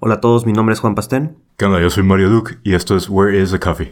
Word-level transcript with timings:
Hola 0.00 0.14
a 0.14 0.20
todos, 0.20 0.46
mi 0.46 0.52
nombre 0.52 0.74
es 0.74 0.78
Juan 0.78 0.94
Pastén. 0.94 1.36
¿Qué 1.56 1.64
onda? 1.64 1.80
Yo 1.80 1.90
soy 1.90 2.04
Mario 2.04 2.30
Duke 2.30 2.60
y 2.62 2.74
esto 2.74 2.94
es 2.96 3.08
Where 3.08 3.36
is 3.36 3.50
the 3.50 3.58
Coffee? 3.58 3.90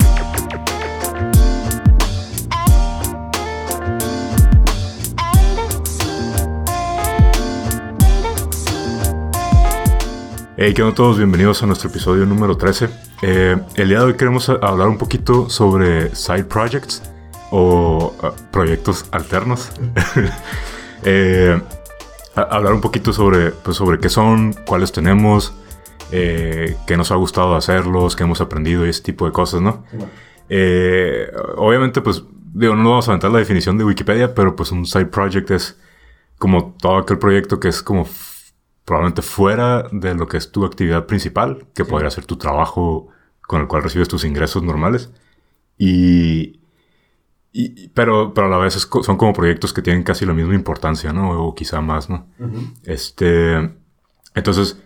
Hey, 10.57 10.75
¿qué 10.75 10.83
onda 10.85 10.95
todos? 10.95 11.17
Bienvenidos 11.17 11.65
a 11.65 11.67
nuestro 11.67 11.91
episodio 11.91 12.25
número 12.25 12.57
13. 12.57 12.89
Eh, 13.23 13.57
el 13.75 13.89
día 13.89 13.99
de 13.99 14.05
hoy 14.05 14.15
queremos 14.15 14.49
hablar 14.49 14.87
un 14.87 14.99
poquito 14.99 15.51
sobre 15.51 16.15
side 16.15 16.45
projects 16.45 17.03
o 17.51 18.15
uh, 18.23 18.51
proyectos 18.53 19.07
alternos. 19.11 19.73
eh, 21.03 21.61
hablar 22.37 22.75
un 22.75 22.81
poquito 22.81 23.13
sobre, 23.13 23.51
pues, 23.51 23.77
sobre 23.77 23.99
qué 23.99 24.09
son, 24.09 24.55
cuáles 24.69 24.93
tenemos, 24.93 25.53
eh, 26.13 26.77
qué 26.87 26.97
nos 26.97 27.11
ha 27.11 27.17
gustado 27.17 27.57
hacerlos, 27.57 28.17
qué 28.17 28.25
hemos 28.25 28.41
aprendido 28.41 28.87
y 28.87 28.91
ese 28.91 29.03
tipo 29.03 29.27
de 29.27 29.33
cosas, 29.33 29.61
¿no? 29.61 29.85
Eh, 30.49 31.31
obviamente, 31.57 32.01
pues, 32.01 32.23
digo, 32.55 32.77
no 32.77 32.91
vamos 32.91 33.09
a 33.09 33.13
aventar 33.13 33.31
la 33.31 33.39
definición 33.39 33.77
de 33.79 33.85
Wikipedia, 33.85 34.35
pero 34.35 34.55
pues 34.55 34.73
un 34.73 34.87
side 34.87 35.07
project 35.07 35.51
es 35.51 35.79
como 36.39 36.75
todo 36.81 36.99
aquel 36.99 37.19
proyecto 37.19 37.59
que 37.59 37.69
es 37.69 37.83
como 37.83 38.07
probablemente 38.85 39.23
fuera 39.23 39.89
de 39.91 40.15
lo 40.15 40.29
que 40.29 40.37
es 40.37 40.53
tu 40.53 40.65
actividad 40.65 41.07
principal, 41.07 41.67
que 41.75 41.85
podría 41.85 42.11
ser 42.11 42.25
tu 42.25 42.37
trabajo 42.37 43.09
con 43.43 43.61
el 43.61 43.67
cual 43.67 43.83
recibes 43.83 44.09
tus 44.09 44.25
ingresos 44.25 44.63
normales. 44.63 45.11
Y, 45.79 46.61
pero, 47.95 48.33
pero 48.33 48.47
a 48.47 48.51
la 48.51 48.59
vez 48.59 48.75
son 48.75 49.17
como 49.17 49.33
proyectos 49.33 49.73
que 49.73 49.83
tienen 49.83 50.03
casi 50.03 50.25
la 50.25 50.35
misma 50.35 50.55
importancia, 50.55 51.13
¿no? 51.13 51.31
O 51.43 51.55
quizá 51.55 51.81
más, 51.81 52.09
¿no? 52.09 52.27
Este, 52.85 53.73
entonces, 54.35 54.81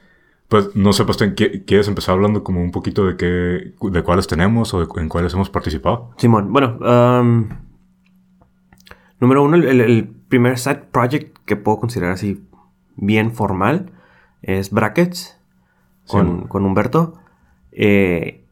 pues 0.51 0.75
no 0.75 0.93
sé, 0.93 1.05
pues, 1.05 1.17
¿quieres 1.65 1.87
empezar 1.87 2.17
hablando 2.17 2.43
como 2.43 2.61
un 2.61 2.73
poquito 2.73 3.07
de 3.07 3.17
qué, 3.17 3.73
de 3.89 4.03
cuáles 4.03 4.27
tenemos 4.27 4.75
o 4.75 4.99
en 4.99 5.09
cuáles 5.09 5.33
hemos 5.33 5.49
participado? 5.49 6.11
Simón, 6.17 6.53
bueno, 6.53 6.77
um, 6.81 7.49
número 9.21 9.45
uno, 9.45 9.57
el, 9.57 10.13
primer 10.27 10.59
side 10.59 10.83
project 10.91 11.39
que 11.45 11.55
puedo 11.55 11.79
considerar 11.79 12.15
así 12.15 12.43
bien 12.97 13.33
formal 13.33 13.93
es 14.43 14.71
Brackets 14.71 15.39
con, 16.09 16.49
con 16.49 16.65
Humberto. 16.65 17.15
Eh, 17.71 18.45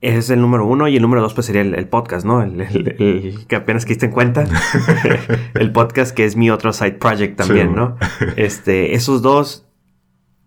ese 0.00 0.18
es 0.18 0.30
el 0.30 0.40
número 0.40 0.64
uno 0.64 0.86
y 0.86 0.94
el 0.94 1.02
número 1.02 1.22
dos 1.22 1.34
pues 1.34 1.46
sería 1.46 1.62
el, 1.62 1.88
podcast, 1.88 2.24
¿no? 2.24 2.40
El, 2.40 3.46
que 3.48 3.56
apenas 3.56 3.84
quiste 3.84 4.06
en 4.06 4.12
cuenta. 4.12 4.46
el 5.54 5.72
podcast 5.72 6.14
que 6.14 6.24
es 6.24 6.36
mi 6.36 6.50
otro 6.50 6.72
side 6.72 6.92
project 6.92 7.36
también, 7.36 7.74
¿no? 7.74 7.96
Este, 8.36 8.94
esos 8.94 9.22
dos 9.22 9.66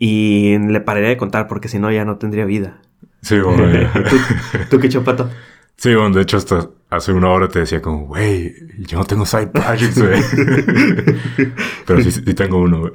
y 0.06 0.58
le 0.58 0.82
pararé 0.82 1.08
de 1.08 1.16
contar 1.16 1.48
porque 1.48 1.70
si 1.70 1.80
no 1.80 1.90
ya 1.90 2.04
no 2.04 2.18
tendría 2.18 2.44
vida. 2.44 2.82
Sí, 3.22 3.40
bueno. 3.40 3.90
¿Tú, 4.10 4.18
¿Tú, 4.70 4.80
qué 4.82 4.90
chopato? 4.90 5.30
Sí, 5.78 5.96
bueno, 5.96 6.14
de 6.14 6.24
hecho 6.24 6.36
hasta 6.36 6.68
hace 6.90 7.14
una 7.14 7.30
hora 7.30 7.48
te 7.48 7.60
decía 7.60 7.82
como, 7.82 8.08
güey, 8.08 8.54
yo 8.80 8.98
no 8.98 9.06
tengo 9.06 9.26
side 9.26 9.48
projects, 9.48 10.02
güey. 10.02 10.22
Pero 11.88 12.04
sí, 12.04 12.12
sí 12.12 12.34
tengo 12.34 12.60
uno, 12.60 12.82
güey. 12.82 12.92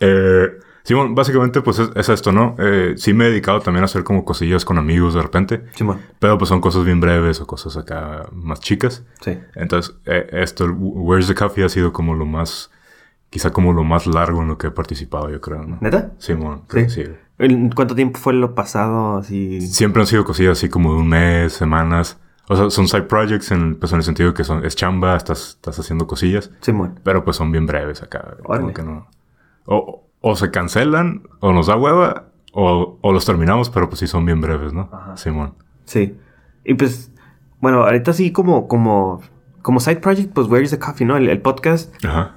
eh, 0.00 0.48
sí, 0.82 0.94
bueno, 0.94 1.14
básicamente 1.14 1.60
pues 1.60 1.78
es, 1.78 2.08
esto, 2.08 2.32
¿no? 2.32 2.56
Eh, 2.58 2.94
sí 2.96 3.12
me 3.12 3.26
he 3.26 3.28
dedicado 3.28 3.60
también 3.60 3.82
a 3.82 3.84
hacer 3.84 4.02
como 4.02 4.24
cosillas 4.24 4.64
con 4.64 4.78
amigos 4.78 5.12
de 5.12 5.20
repente. 5.20 5.64
Sí, 5.74 5.84
bueno. 5.84 6.00
Pero 6.18 6.38
pues 6.38 6.48
son 6.48 6.62
cosas 6.62 6.86
bien 6.86 7.00
breves 7.00 7.42
o 7.42 7.46
cosas 7.46 7.76
acá 7.76 8.30
más 8.32 8.60
chicas. 8.60 9.04
Sí. 9.20 9.38
Entonces, 9.54 9.94
eh, 10.06 10.26
esto, 10.32 10.72
Where's 10.72 11.28
the 11.28 11.34
Coffee 11.34 11.64
ha 11.64 11.68
sido 11.68 11.92
como 11.92 12.14
lo 12.14 12.24
más 12.24 12.70
quizá 13.36 13.50
como 13.50 13.74
lo 13.74 13.84
más 13.84 14.06
largo 14.06 14.40
en 14.40 14.48
lo 14.48 14.56
que 14.56 14.68
he 14.68 14.70
participado, 14.70 15.28
yo 15.28 15.42
creo, 15.42 15.62
¿no? 15.62 15.76
¿Neta? 15.82 16.12
Bueno, 16.26 16.62
sí. 16.70 16.88
sí. 16.88 17.04
¿En 17.38 17.68
cuánto 17.68 17.94
tiempo 17.94 18.18
fue 18.18 18.32
lo 18.32 18.54
pasado? 18.54 19.18
Así? 19.18 19.60
Siempre 19.60 20.00
han 20.00 20.06
sido 20.06 20.24
cosillas 20.24 20.52
así 20.56 20.70
como 20.70 20.94
de 20.94 21.00
un 21.00 21.08
mes, 21.10 21.52
semanas. 21.52 22.18
O 22.48 22.56
sea, 22.56 22.70
son 22.70 22.88
side 22.88 23.02
projects 23.02 23.50
en, 23.50 23.74
pues, 23.74 23.92
en 23.92 23.98
el 23.98 24.04
sentido 24.04 24.32
que 24.32 24.42
son, 24.42 24.64
es 24.64 24.74
chamba, 24.74 25.16
estás, 25.16 25.50
estás 25.50 25.78
haciendo 25.78 26.06
cosillas. 26.06 26.50
Bueno. 26.66 26.94
Pero 27.04 27.24
pues 27.24 27.36
son 27.36 27.52
bien 27.52 27.66
breves 27.66 28.02
acá. 28.02 28.38
Como 28.42 28.72
que 28.72 28.82
no. 28.82 29.06
O, 29.66 30.08
o, 30.22 30.34
se 30.34 30.50
cancelan, 30.50 31.24
o 31.40 31.52
nos 31.52 31.66
da 31.66 31.76
hueva, 31.76 32.28
o, 32.54 32.96
o, 33.02 33.12
los 33.12 33.26
terminamos, 33.26 33.68
pero 33.68 33.90
pues 33.90 33.98
sí 33.98 34.06
son 34.06 34.24
bien 34.24 34.40
breves, 34.40 34.72
¿no? 34.72 34.88
Ajá. 34.90 35.18
Simón. 35.18 35.52
Sí, 35.84 36.16
Y 36.64 36.72
pues, 36.72 37.12
bueno, 37.60 37.82
ahorita 37.82 38.14
sí 38.14 38.32
como, 38.32 38.66
como, 38.66 39.20
como 39.60 39.78
side 39.78 39.96
project, 39.96 40.32
pues 40.32 40.48
Where 40.48 40.64
is 40.64 40.70
the 40.70 40.78
Coffee, 40.78 41.06
¿no? 41.06 41.18
El, 41.18 41.28
el 41.28 41.42
podcast. 41.42 41.94
Ajá 42.02 42.35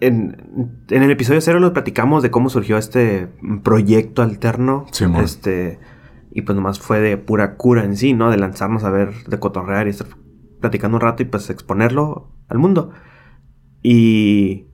en, 0.00 0.82
el 0.88 1.10
episodio 1.10 1.40
cero 1.40 1.60
nos 1.60 1.72
platicamos 1.72 2.22
de 2.22 2.30
cómo 2.30 2.50
surgió 2.50 2.76
este 2.76 3.28
proyecto 3.62 4.22
alterno. 4.22 4.86
Sí, 4.92 5.04
este 5.22 5.78
Y 6.32 6.42
pues 6.42 6.56
nomás 6.56 6.80
fue 6.80 7.00
de 7.00 7.16
pura 7.16 7.56
cura 7.56 7.84
en 7.84 7.96
sí, 7.96 8.12
¿no? 8.12 8.30
De 8.30 8.36
lanzarnos 8.36 8.84
a 8.84 8.90
ver, 8.90 9.12
de 9.26 9.38
cotorrear 9.38 9.86
y 9.86 9.90
estar 9.90 10.08
platicando 10.60 10.96
un 10.96 11.00
rato 11.00 11.22
y 11.22 11.26
pues 11.26 11.50
exponerlo 11.50 12.32
al 12.48 12.58
mundo. 12.58 12.90
Y... 13.82 14.66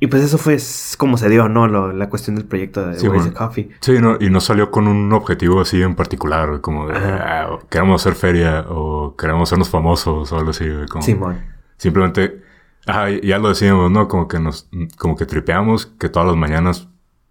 Y 0.00 0.08
pues 0.08 0.24
eso 0.24 0.36
fue 0.36 0.56
como 0.98 1.16
se 1.16 1.28
dio, 1.28 1.48
¿no? 1.48 1.68
la 1.92 2.08
cuestión 2.08 2.34
del 2.34 2.44
proyecto 2.44 2.88
de 2.88 2.98
sí, 2.98 3.06
Coffee. 3.36 3.70
Sí, 3.78 4.00
no, 4.00 4.16
y 4.18 4.30
no 4.30 4.40
salió 4.40 4.72
con 4.72 4.88
un 4.88 5.12
objetivo 5.12 5.60
así 5.60 5.80
en 5.80 5.94
particular, 5.94 6.60
como 6.60 6.88
de 6.88 6.96
ah, 6.96 7.60
queremos 7.70 8.02
hacer 8.02 8.16
feria 8.16 8.64
o 8.68 9.14
queremos 9.14 9.48
hacernos 9.48 9.70
famosos 9.70 10.32
o 10.32 10.36
algo 10.36 10.50
así. 10.50 10.64
Como, 10.90 11.02
Simón. 11.02 11.38
Simplemente 11.76 12.42
Ajá, 12.86 13.10
ya 13.10 13.38
lo 13.38 13.48
decíamos, 13.48 13.90
¿no? 13.90 14.08
Como 14.08 14.28
que 14.28 14.40
nos, 14.40 14.68
como 14.98 15.16
que 15.16 15.26
tripeamos, 15.26 15.86
que 15.86 16.08
todas 16.08 16.28
las 16.28 16.36
mañanas 16.36 16.88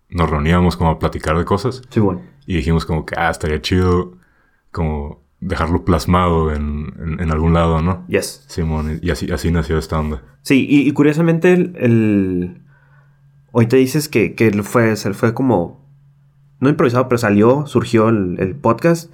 nos 0.09 0.29
reuníamos 0.29 0.77
como 0.77 0.91
a 0.91 0.99
platicar 0.99 1.37
de 1.37 1.45
cosas. 1.45 1.81
Sí, 1.89 1.99
bueno. 1.99 2.21
Y 2.45 2.55
dijimos 2.55 2.85
como 2.85 3.05
que, 3.05 3.15
ah, 3.17 3.29
estaría 3.29 3.61
chido 3.61 4.17
como 4.71 5.21
dejarlo 5.39 5.83
plasmado 5.83 6.53
en, 6.53 7.17
en, 7.19 7.31
algún 7.31 7.53
lado, 7.53 7.81
¿no? 7.81 8.05
Yes. 8.07 8.45
Simón, 8.47 8.99
y 9.01 9.09
así, 9.09 9.31
así 9.31 9.51
nació 9.51 9.77
esta 9.77 9.99
onda. 9.99 10.21
Sí, 10.43 10.65
y, 10.69 10.87
y 10.87 10.91
curiosamente 10.93 11.53
el, 11.53 12.61
Hoy 13.51 13.67
te 13.67 13.75
dices 13.75 14.07
que, 14.07 14.33
que 14.33 14.51
fue, 14.63 14.95
fue 14.95 15.33
como... 15.33 15.81
No 16.59 16.69
improvisado, 16.69 17.07
pero 17.09 17.17
salió, 17.17 17.65
surgió 17.65 18.09
el, 18.09 18.39
el 18.39 18.55
podcast. 18.55 19.13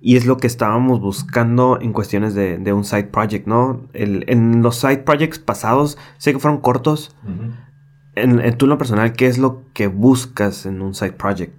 Y 0.00 0.16
es 0.16 0.24
lo 0.24 0.38
que 0.38 0.46
estábamos 0.46 1.00
buscando 1.00 1.78
en 1.80 1.92
cuestiones 1.92 2.34
de, 2.34 2.56
de 2.56 2.72
un 2.72 2.84
side 2.84 3.04
project, 3.04 3.46
¿no? 3.46 3.86
El, 3.92 4.24
en 4.28 4.62
los 4.62 4.76
side 4.76 4.98
projects 4.98 5.38
pasados, 5.38 5.98
sé 6.16 6.32
que 6.32 6.38
fueron 6.38 6.60
cortos. 6.60 7.14
en, 8.14 8.40
en, 8.40 8.56
tú 8.56 8.64
en 8.64 8.70
lo 8.70 8.78
personal, 8.78 9.12
¿qué 9.12 9.26
es 9.26 9.38
lo 9.38 9.64
que 9.74 9.88
buscas 9.88 10.64
en 10.64 10.80
un 10.80 10.94
side 10.94 11.12
project? 11.12 11.54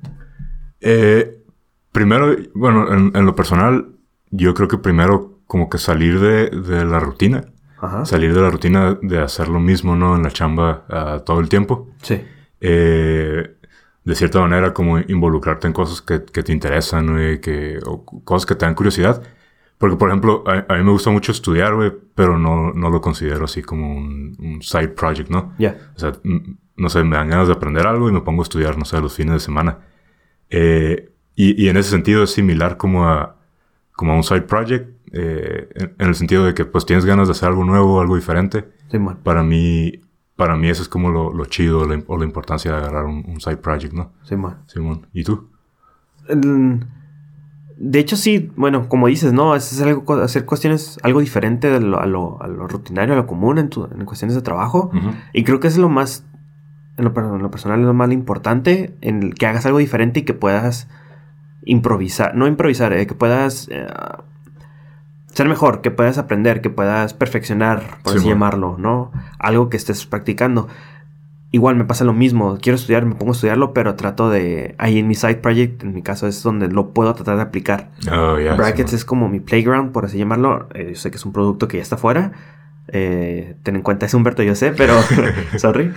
Eh, 0.80 1.44
primero, 1.92 2.36
bueno, 2.56 2.92
en, 2.92 3.12
en, 3.16 3.26
lo 3.26 3.36
personal, 3.36 3.90
yo 4.32 4.54
creo 4.56 4.68
que 4.68 4.80
primero 4.80 5.40
como 5.46 5.70
que 5.70 5.78
salir 5.78 6.20
de, 6.20 6.50
de 6.50 6.84
la 6.86 7.00
rutina. 7.00 7.46
Ajá. 7.80 8.06
Salir 8.06 8.34
de 8.34 8.42
la 8.42 8.50
rutina 8.50 8.98
de 9.02 9.20
hacer 9.20 9.48
lo 9.48 9.60
mismo, 9.60 9.96
¿no? 9.96 10.16
En 10.16 10.24
la 10.24 10.32
chamba 10.32 10.86
uh, 10.90 11.24
todo 11.24 11.40
el 11.40 11.50
tiempo. 11.50 11.90
Sí. 12.02 12.22
Eh, 12.60 13.58
de 14.04 14.16
cierta 14.16 14.40
manera 14.40 14.74
como 14.74 15.00
involucrarte 15.00 15.68
en 15.68 15.74
cosas 15.74 16.02
que, 16.02 16.24
que 16.24 16.44
te 16.44 16.52
interesan, 16.52 17.12
güey, 17.12 17.40
que, 17.40 17.80
o 17.86 18.04
cosas 18.24 18.46
que 18.46 18.56
te 18.56 18.66
dan 18.66 18.76
curiosidad. 18.76 19.22
Porque, 19.78 19.96
por 19.96 20.10
ejemplo, 20.10 20.44
a, 20.46 20.66
a 20.74 20.78
mí 20.78 20.84
me 20.84 20.92
gusta 20.92 21.10
mucho 21.10 21.32
estudiar, 21.32 21.76
güey, 21.76 21.92
pero 22.16 22.38
no, 22.38 22.72
no 22.74 22.90
lo 22.90 23.02
considero 23.02 23.46
así 23.46 23.62
como 23.62 23.96
un, 23.96 24.36
un 24.40 24.62
side 24.62 24.90
project, 24.90 25.30
¿no? 25.30 25.54
Ya. 25.58 25.74
Yeah. 25.74 25.92
O 25.96 26.00
sea, 26.00 26.14
no 26.76 26.90
sé, 26.90 27.04
me 27.04 27.16
dan 27.16 27.30
ganas 27.30 27.48
de 27.48 27.54
aprender 27.54 27.86
algo 27.88 28.10
y 28.10 28.12
me 28.12 28.22
pongo 28.22 28.42
a 28.42 28.44
estudiar, 28.44 28.78
no 28.78 28.86
sé, 28.86 29.00
los 29.00 29.16
fines 29.16 29.34
de 29.34 29.40
semana. 29.40 29.80
Eh, 30.50 31.10
y, 31.36 31.64
y, 31.64 31.70
en 31.70 31.78
ese 31.78 31.92
sentido 31.92 32.24
es 32.24 32.32
similar 32.32 32.78
como 32.78 33.08
a, 33.08 33.38
como 33.94 34.14
a 34.14 34.16
un 34.16 34.24
side 34.24 34.42
project, 34.42 34.90
eh, 35.14 35.70
en, 35.76 35.96
en, 35.98 36.08
el 36.08 36.16
sentido 36.16 36.46
de 36.46 36.54
que 36.54 36.66
pues 36.66 36.86
tienes 36.86 37.06
ganas 37.06 37.28
de 37.28 37.32
hacer 37.32 37.50
algo 37.50 37.64
nuevo, 37.64 38.02
algo 38.02 38.16
diferente. 38.16 38.66
Sí, 38.90 39.00
man. 39.00 39.20
Para 39.24 39.44
mí, 39.44 40.02
para 40.42 40.58
mí 40.58 40.70
eso 40.70 40.82
es 40.82 40.90
como 40.90 41.12
lo, 41.12 41.32
lo 41.32 41.46
chido 41.46 41.82
o 42.08 42.18
la 42.18 42.26
importancia 42.26 42.72
de 42.72 42.78
agarrar 42.78 43.06
un, 43.06 43.24
un 43.28 43.40
side 43.40 43.58
project, 43.58 43.94
¿no? 43.94 44.12
Simón. 44.24 44.58
Simón. 44.66 45.06
¿Y 45.14 45.24
tú? 45.24 45.52
De 47.78 48.00
hecho, 48.00 48.16
sí, 48.18 48.52
bueno, 48.56 48.90
como 48.90 49.06
dices, 49.06 49.34
¿no? 49.34 49.56
Es 49.56 49.80
algo, 49.84 50.16
hacer 50.16 50.46
cuestiones, 50.46 50.98
algo 51.04 51.20
diferente 51.20 51.70
de 51.70 51.80
lo, 51.80 52.00
a, 52.00 52.08
lo, 52.08 52.42
a, 52.42 52.48
lo, 52.48 52.68
rutinario, 52.68 53.14
a 53.14 53.18
lo 53.18 53.28
común 53.28 53.60
en, 53.60 53.70
tu, 53.70 53.86
en 53.86 54.04
cuestiones 54.04 54.34
de 54.34 54.42
trabajo. 54.42 54.90
Uh 54.92 54.98
-huh. 54.98 55.16
Y 55.32 55.44
creo 55.44 55.60
que 55.60 55.68
es 55.68 55.78
lo 55.78 55.90
más, 55.90 56.26
en 56.98 57.06
lo, 57.06 57.14
en 57.36 57.44
lo, 57.44 57.52
personal, 57.52 57.80
es 57.80 57.86
lo 57.86 57.94
más 57.94 58.12
importante, 58.12 58.96
en 59.02 59.34
que 59.34 59.46
hagas 59.46 59.68
algo 59.68 59.78
diferente 59.78 60.22
y 60.22 60.24
que 60.24 60.34
puedas 60.34 60.88
improvisar, 61.66 62.34
no 62.34 62.48
improvisar, 62.48 62.94
eh, 62.94 63.06
que 63.06 63.14
puedas 63.14 63.68
eh, 63.70 63.86
ser 65.34 65.48
mejor, 65.50 65.82
que 65.82 65.92
puedas 65.92 66.18
aprender, 66.18 66.62
que 66.62 66.70
puedas 66.70 67.14
perfeccionar, 67.14 67.80
por 68.04 68.14
Sí, 68.14 68.18
así 68.20 68.26
bueno. 68.26 68.30
llamarlo, 68.30 68.76
¿no? 68.78 69.12
Algo 69.40 69.70
que 69.70 69.78
estés 69.78 70.06
practicando. 70.06 70.68
Igual 71.54 71.76
me 71.76 71.84
pasa 71.84 72.06
lo 72.06 72.14
mismo, 72.14 72.58
quiero 72.62 72.78
estudiar, 72.78 73.06
me 73.06 73.14
pongo 73.16 73.34
a 73.34 73.36
estudiarlo, 73.36 73.74
pero 73.74 73.96
trato 73.96 74.30
de... 74.30 74.74
Ahí 74.78 75.00
en 75.00 75.08
mi 75.08 75.16
side 75.16 75.36
project, 75.36 75.84
en 75.84 75.94
mi 75.94 76.02
caso, 76.02 76.28
es 76.28 76.42
donde 76.44 76.70
lo 76.70 76.92
puedo 76.94 77.14
tratar 77.14 77.36
de 77.36 77.42
aplicar. 77.42 77.90
Oh, 78.10 78.40
yeah, 78.40 78.56
Brackets 78.56 78.92
sí, 78.92 78.96
es 78.96 79.04
como 79.06 79.28
mi 79.28 79.42
playground, 79.42 79.92
por 79.92 80.06
así 80.06 80.18
llamarlo. 80.18 80.70
Eh, 80.74 80.92
yo 80.92 80.96
sé 80.96 81.12
que 81.12 81.18
es 81.18 81.26
un 81.26 81.34
producto 81.34 81.68
que 81.68 81.78
ya 81.78 81.84
está 81.84 81.98
fuera. 81.98 82.32
Eh, 82.88 83.56
ten 83.64 83.76
en 83.76 83.82
cuenta, 83.82 84.06
es 84.06 84.14
Humberto, 84.14 84.44
yo 84.44 84.56
sé, 84.56 84.72
pero... 84.72 84.94
sorry. 85.58 85.92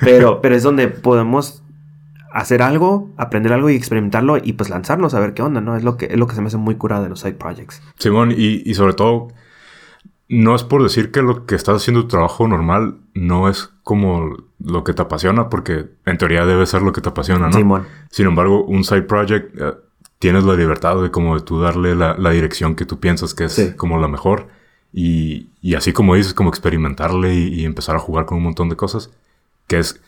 pero, 0.00 0.42
pero 0.42 0.54
es 0.54 0.62
donde 0.62 0.88
podemos 0.88 1.62
hacer 2.32 2.62
algo, 2.62 3.10
aprender 3.16 3.52
algo 3.52 3.70
y 3.70 3.76
experimentarlo 3.76 4.36
y 4.42 4.52
pues 4.52 4.70
lanzarnos 4.70 5.14
a 5.14 5.20
ver 5.20 5.34
qué 5.34 5.42
onda, 5.42 5.60
¿no? 5.60 5.76
Es 5.76 5.82
lo 5.84 5.96
que, 5.96 6.06
es 6.06 6.16
lo 6.16 6.26
que 6.26 6.34
se 6.34 6.40
me 6.40 6.48
hace 6.48 6.56
muy 6.56 6.74
curado 6.76 7.02
de 7.02 7.08
los 7.08 7.20
side 7.20 7.34
projects. 7.34 7.82
Simón, 7.98 8.32
y, 8.32 8.62
y 8.68 8.74
sobre 8.74 8.92
todo, 8.94 9.28
no 10.28 10.54
es 10.54 10.62
por 10.62 10.82
decir 10.82 11.10
que 11.10 11.22
lo 11.22 11.46
que 11.46 11.54
estás 11.54 11.76
haciendo 11.76 12.02
tu 12.02 12.08
trabajo 12.08 12.46
normal 12.46 12.96
no 13.14 13.48
es 13.48 13.70
como 13.82 14.36
lo 14.62 14.84
que 14.84 14.92
te 14.92 15.00
apasiona, 15.02 15.48
porque 15.48 15.86
en 16.04 16.18
teoría 16.18 16.44
debe 16.44 16.66
ser 16.66 16.82
lo 16.82 16.92
que 16.92 17.00
te 17.00 17.08
apasiona, 17.08 17.46
¿no? 17.46 17.52
Simón. 17.52 17.86
Sin 18.10 18.26
embargo, 18.26 18.62
un 18.64 18.84
side 18.84 19.02
project 19.02 19.54
eh, 19.58 19.72
tienes 20.18 20.44
la 20.44 20.54
libertad 20.54 21.00
de 21.02 21.10
como 21.10 21.36
de 21.36 21.42
tú 21.42 21.60
darle 21.60 21.94
la, 21.94 22.14
la 22.18 22.30
dirección 22.30 22.74
que 22.74 22.84
tú 22.84 23.00
piensas 23.00 23.32
que 23.34 23.44
es 23.44 23.52
Sí. 23.54 23.72
como 23.76 23.98
la 23.98 24.08
mejor. 24.08 24.48
Y, 24.92 25.50
y 25.62 25.74
así 25.74 25.92
como 25.92 26.14
dices, 26.14 26.34
como 26.34 26.50
experimentarle 26.50 27.34
y, 27.34 27.60
y 27.60 27.64
empezar 27.64 27.96
a 27.96 28.00
jugar 28.00 28.26
con 28.26 28.38
un 28.38 28.44
montón 28.44 28.68
de 28.68 28.76
cosas. 28.76 29.10
Que 29.66 29.78
es, 29.78 30.00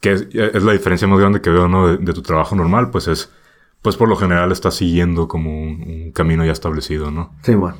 que 0.00 0.12
es, 0.12 0.28
es 0.32 0.62
la 0.62 0.72
diferencia 0.72 1.08
más 1.08 1.18
grande 1.18 1.40
que 1.40 1.50
veo, 1.50 1.68
¿no? 1.68 1.86
De, 1.88 1.96
de 1.98 2.12
tu 2.12 2.22
trabajo 2.22 2.54
normal, 2.56 2.90
pues 2.90 3.08
es, 3.08 3.32
pues 3.82 3.96
por 3.96 4.08
lo 4.08 4.16
general 4.16 4.52
estás 4.52 4.74
siguiendo 4.74 5.26
como 5.28 5.50
un, 5.62 5.82
un 5.82 6.12
camino 6.12 6.44
ya 6.44 6.52
establecido, 6.52 7.10
¿no? 7.10 7.32
Simón. 7.42 7.74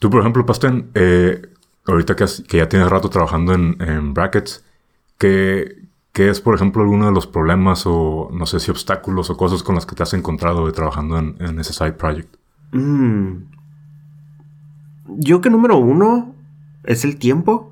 Tú, 0.00 0.10
por 0.10 0.20
ejemplo, 0.20 0.46
Pasten, 0.46 0.90
eh, 0.94 1.42
ahorita 1.86 2.16
que, 2.16 2.24
has- 2.24 2.42
que 2.48 2.56
ya 2.58 2.68
tienes 2.68 2.88
rato 2.88 3.08
trabajando 3.10 3.52
en, 3.54 3.76
en 3.80 4.14
brackets, 4.14 4.64
¿qué, 5.18 5.76
qué 6.12 6.30
es, 6.30 6.40
por 6.40 6.54
ejemplo, 6.54 6.82
alguno 6.82 7.06
de 7.06 7.12
los 7.12 7.26
problemas 7.26 7.82
o 7.86 8.30
no 8.32 8.46
sé 8.46 8.60
si 8.60 8.70
obstáculos 8.70 9.28
o 9.30 9.36
cosas 9.36 9.62
con 9.62 9.74
las 9.74 9.86
que 9.86 9.94
te 9.94 10.02
has 10.02 10.14
encontrado 10.14 10.66
de 10.66 10.72
trabajando 10.72 11.18
en, 11.18 11.36
en 11.40 11.60
ese 11.60 11.72
side 11.72 11.92
project? 11.92 12.34
Mm. 12.72 13.44
Yo 15.18 15.40
que 15.40 15.50
número 15.50 15.76
uno 15.76 16.34
es 16.84 17.04
el 17.04 17.18
tiempo. 17.18 17.69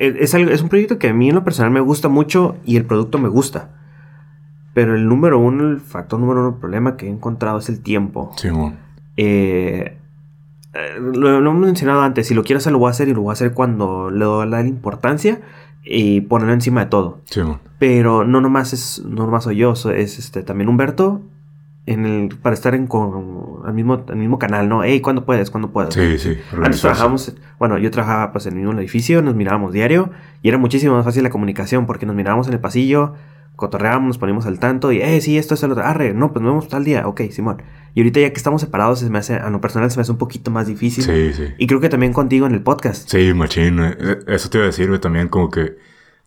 Es, 0.00 0.14
es 0.18 0.34
algo- 0.34 0.50
es 0.50 0.62
un 0.62 0.68
proyecto 0.68 0.98
que 0.98 1.08
a 1.08 1.14
mí 1.14 1.28
en 1.28 1.34
lo 1.36 1.44
personal 1.44 1.70
me 1.70 1.80
gusta 1.80 2.08
mucho 2.08 2.56
y 2.64 2.76
el 2.76 2.84
producto 2.86 3.18
me 3.18 3.28
gusta. 3.28 3.70
Pero 4.74 4.94
el 4.94 5.06
número 5.08 5.38
uno, 5.38 5.68
el 5.68 5.80
factor 5.80 6.18
número 6.18 6.40
uno, 6.40 6.48
el 6.50 6.54
problema 6.56 6.96
que 6.96 7.06
he 7.06 7.10
encontrado 7.10 7.58
es 7.58 7.68
el 7.68 7.80
tiempo. 7.82 8.32
Sí, 8.36 8.48
bueno. 8.50 8.76
Eh, 9.16 9.96
eh, 10.72 10.94
lo, 11.00 11.40
lo 11.40 11.50
hemos 11.50 11.66
mencionado 11.66 12.00
antes, 12.02 12.26
si 12.28 12.34
lo 12.34 12.44
quiero 12.44 12.58
hacer 12.58 12.72
lo 12.72 12.78
voy 12.78 12.88
a 12.88 12.90
hacer 12.92 13.08
y 13.08 13.14
lo 13.14 13.22
voy 13.22 13.30
a 13.30 13.32
hacer 13.34 13.52
cuando 13.52 14.10
le 14.10 14.24
doy 14.24 14.48
la 14.48 14.64
importancia 14.64 15.40
y 15.84 16.20
ponerlo 16.22 16.52
encima 16.54 16.80
de 16.84 16.90
todo. 16.90 17.20
Sí, 17.26 17.40
bueno. 17.40 17.60
Pero 17.78 18.24
no 18.24 18.40
nomás 18.40 18.72
es, 18.72 19.02
no 19.04 19.26
nomás 19.26 19.44
soy 19.44 19.56
yo, 19.56 19.72
es 19.72 20.18
este 20.18 20.42
también 20.42 20.68
Humberto 20.68 21.20
en 21.92 22.06
el, 22.06 22.28
para 22.40 22.54
estar 22.54 22.74
en 22.74 22.86
con 22.86 23.62
al 23.66 23.74
mismo, 23.74 24.04
al 24.08 24.16
mismo 24.16 24.38
canal, 24.38 24.68
¿no? 24.68 24.82
Hey, 24.84 25.00
¿cuándo 25.00 25.24
puedes? 25.24 25.50
¿Cuándo 25.50 25.70
puedes? 25.70 25.92
Sí, 25.94 26.18
sí. 26.18 26.38
Antes 26.62 26.80
trabajábamos, 26.80 27.34
bueno, 27.58 27.78
yo 27.78 27.90
trabajaba 27.90 28.32
pues 28.32 28.46
en 28.46 28.54
el 28.54 28.60
mismo 28.60 28.78
edificio, 28.78 29.22
nos 29.22 29.34
mirábamos 29.34 29.72
diario 29.72 30.10
y 30.42 30.48
era 30.48 30.58
muchísimo 30.58 30.94
más 30.94 31.04
fácil 31.04 31.22
la 31.24 31.30
comunicación 31.30 31.86
porque 31.86 32.06
nos 32.06 32.14
mirábamos 32.14 32.46
en 32.46 32.54
el 32.54 32.60
pasillo, 32.60 33.14
cotorreábamos, 33.56 34.06
nos 34.08 34.18
poníamos 34.18 34.46
al 34.46 34.58
tanto 34.58 34.92
y, 34.92 35.02
eh, 35.02 35.20
sí, 35.20 35.36
esto 35.36 35.54
es 35.54 35.62
el 35.62 35.72
otro, 35.72 35.84
arre, 35.84 36.14
no, 36.14 36.32
pues 36.32 36.42
nos 36.42 36.52
vemos 36.52 36.68
tal 36.68 36.84
día, 36.84 37.06
ok, 37.06 37.22
Simón. 37.30 37.62
Y 37.94 38.00
ahorita 38.00 38.20
ya 38.20 38.30
que 38.30 38.36
estamos 38.36 38.60
separados, 38.60 39.00
se 39.00 39.10
me 39.10 39.18
hace, 39.18 39.34
a 39.34 39.50
lo 39.50 39.60
personal 39.60 39.90
se 39.90 39.96
me 39.98 40.02
hace 40.02 40.12
un 40.12 40.18
poquito 40.18 40.50
más 40.50 40.68
difícil. 40.68 41.02
Sí, 41.04 41.32
sí. 41.34 41.52
Y 41.58 41.66
creo 41.66 41.80
que 41.80 41.88
también 41.88 42.12
contigo 42.12 42.46
en 42.46 42.54
el 42.54 42.62
podcast. 42.62 43.10
Sí, 43.10 43.34
machín. 43.34 43.80
eh, 43.80 44.18
Eso 44.28 44.48
te 44.48 44.58
iba 44.58 44.64
a 44.64 44.66
decir, 44.68 44.88
güey, 44.88 45.00
también 45.00 45.28
como 45.28 45.50
que... 45.50 45.76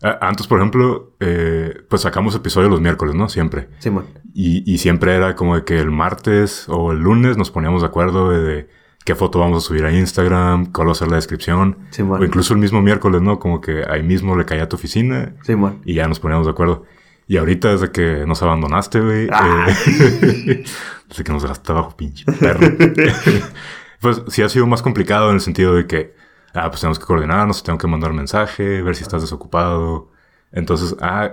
eh, 0.04 0.18
Antes, 0.22 0.48
por 0.48 0.60
ejemplo, 0.60 1.14
eh, 1.20 1.82
pues 1.90 2.02
sacamos 2.04 2.36
episodios 2.36 2.70
los 2.70 2.82
miércoles, 2.82 3.16
¿no? 3.16 3.30
Siempre. 3.30 3.70
Simón. 3.80 4.06
Y, 4.34 4.72
y 4.72 4.78
siempre 4.78 5.16
era 5.16 5.36
como 5.36 5.56
de 5.56 5.64
que 5.64 5.80
el 5.80 5.92
martes 5.92 6.66
o 6.68 6.92
el 6.92 7.00
lunes 7.00 7.38
nos 7.38 7.52
poníamos 7.52 7.82
de 7.82 7.88
acuerdo 7.88 8.30
de, 8.30 8.42
de 8.42 8.70
qué 9.06 9.16
foto 9.16 9.40
vamos 9.40 9.64
a 9.64 9.68
subir 9.68 9.86
a 9.86 9.92
Instagram, 9.92 10.72
cuál 10.72 10.88
va 10.88 10.92
a 10.94 10.96
ser 10.96 11.10
la 11.10 11.16
descripción. 11.18 11.78
Simón. 11.90 12.22
O 12.22 12.26
incluso 12.26 12.54
el 12.54 12.60
mismo 12.60 12.82
miércoles, 12.82 13.22
¿no? 13.22 13.40
Como 13.40 13.62
que 13.62 13.84
ahí 13.90 14.04
mismo 14.04 14.36
le 14.36 14.46
caía 14.46 14.64
a 14.64 14.70
tu 14.70 14.76
oficina 14.76 15.34
Simón. 15.44 15.82
y 15.86 15.96
ya 15.96 16.08
nos 16.08 16.20
poníamos 16.20 16.46
de 16.48 16.52
acuerdo. 16.52 16.86
Y 17.28 17.38
ahorita 17.38 17.70
desde 17.72 17.92
que 17.92 18.26
nos 18.28 18.42
abandonaste, 18.42 19.00
güey. 19.00 19.28
Ah. 19.32 19.68
eh, 19.70 20.64
desde 21.10 21.24
que 21.24 21.32
nos 21.32 21.42
dejaste 21.42 21.72
abajo, 21.72 21.96
pinche 21.96 22.26
perro. 22.26 22.60
pues 24.00 24.22
sí 24.28 24.42
ha 24.42 24.50
sido 24.50 24.68
más 24.68 24.82
complicado 24.82 25.30
en 25.30 25.36
el 25.36 25.42
sentido 25.42 25.76
de 25.76 25.88
que, 25.88 26.14
ah, 26.54 26.70
pues 26.70 26.82
tenemos 26.82 27.00
que 27.00 27.06
coordinarnos, 27.06 27.64
tengo 27.64 27.78
que 27.78 27.88
mandar 27.88 28.14
mensaje, 28.14 28.82
ver 28.82 28.96
si 28.96 29.04
estás 29.04 29.22
desocupado. 29.22 30.10
Entonces, 30.52 30.96
ah, 31.02 31.32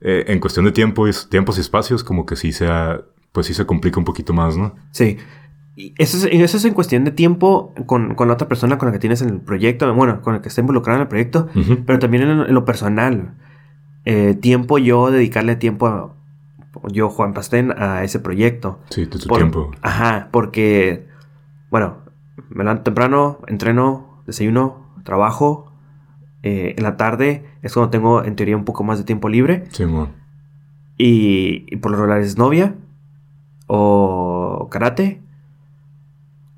eh, 0.00 0.24
en 0.28 0.40
cuestión 0.40 0.64
de 0.64 0.72
tiempo 0.72 1.06
y, 1.08 1.10
tiempos 1.30 1.58
y 1.58 1.60
espacios, 1.60 2.02
como 2.04 2.26
que 2.26 2.36
sí 2.36 2.52
sea, 2.52 3.00
pues 3.32 3.46
sí 3.46 3.54
se 3.54 3.66
complica 3.66 3.98
un 3.98 4.04
poquito 4.04 4.32
más, 4.32 4.56
¿no? 4.56 4.74
Sí. 4.92 5.18
Y 5.78 5.92
eso 5.98 6.16
es, 6.16 6.32
y 6.32 6.42
eso 6.42 6.56
es 6.56 6.64
en 6.64 6.72
cuestión 6.72 7.04
de 7.04 7.10
tiempo 7.10 7.74
con, 7.84 8.14
con 8.14 8.28
la 8.28 8.34
otra 8.34 8.48
persona 8.48 8.78
con 8.78 8.86
la 8.88 8.92
que 8.92 8.98
tienes 8.98 9.20
en 9.20 9.28
el 9.28 9.40
proyecto, 9.40 9.92
bueno, 9.92 10.22
con 10.22 10.32
la 10.34 10.40
que 10.40 10.48
está 10.48 10.62
involucrada 10.62 10.96
en 10.98 11.02
el 11.02 11.08
proyecto, 11.08 11.48
pero 11.84 11.98
también 11.98 12.22
en, 12.22 12.40
en 12.40 12.54
lo 12.54 12.64
personal. 12.64 13.34
Eh, 14.06 14.34
tiempo 14.40 14.78
yo, 14.78 15.10
dedicarle 15.10 15.56
tiempo, 15.56 15.86
a- 15.86 16.12
yo, 16.92 17.10
Juan 17.10 17.34
Pastén, 17.34 17.74
a 17.76 18.04
ese 18.04 18.20
proyecto. 18.20 18.78
Sí, 18.88 19.02
de 19.02 19.18
tu 19.18 19.26
Por- 19.28 19.36
tiempo. 19.38 19.70
Ajá, 19.82 20.28
porque, 20.30 21.06
bueno, 21.70 21.98
me 22.48 22.64
levanto 22.64 22.84
temprano, 22.84 23.40
entreno, 23.46 24.15
desayuno, 24.26 24.86
trabajo. 25.04 25.72
eh, 26.42 26.74
en 26.76 26.82
la 26.84 26.96
tarde 26.96 27.44
es 27.62 27.72
cuando 27.72 27.90
tengo, 27.90 28.22
en 28.24 28.36
teoría, 28.36 28.56
un 28.56 28.64
poco 28.64 28.84
más 28.84 28.98
de 28.98 29.04
tiempo 29.04 29.28
libre. 29.28 29.64
Sí. 29.70 29.84
Y, 30.98 31.66
y 31.68 31.76
por 31.76 31.90
lo 31.90 31.96
regular 31.98 32.20
es 32.20 32.36
novia. 32.38 32.74
O 33.66 34.68
karate. 34.70 35.20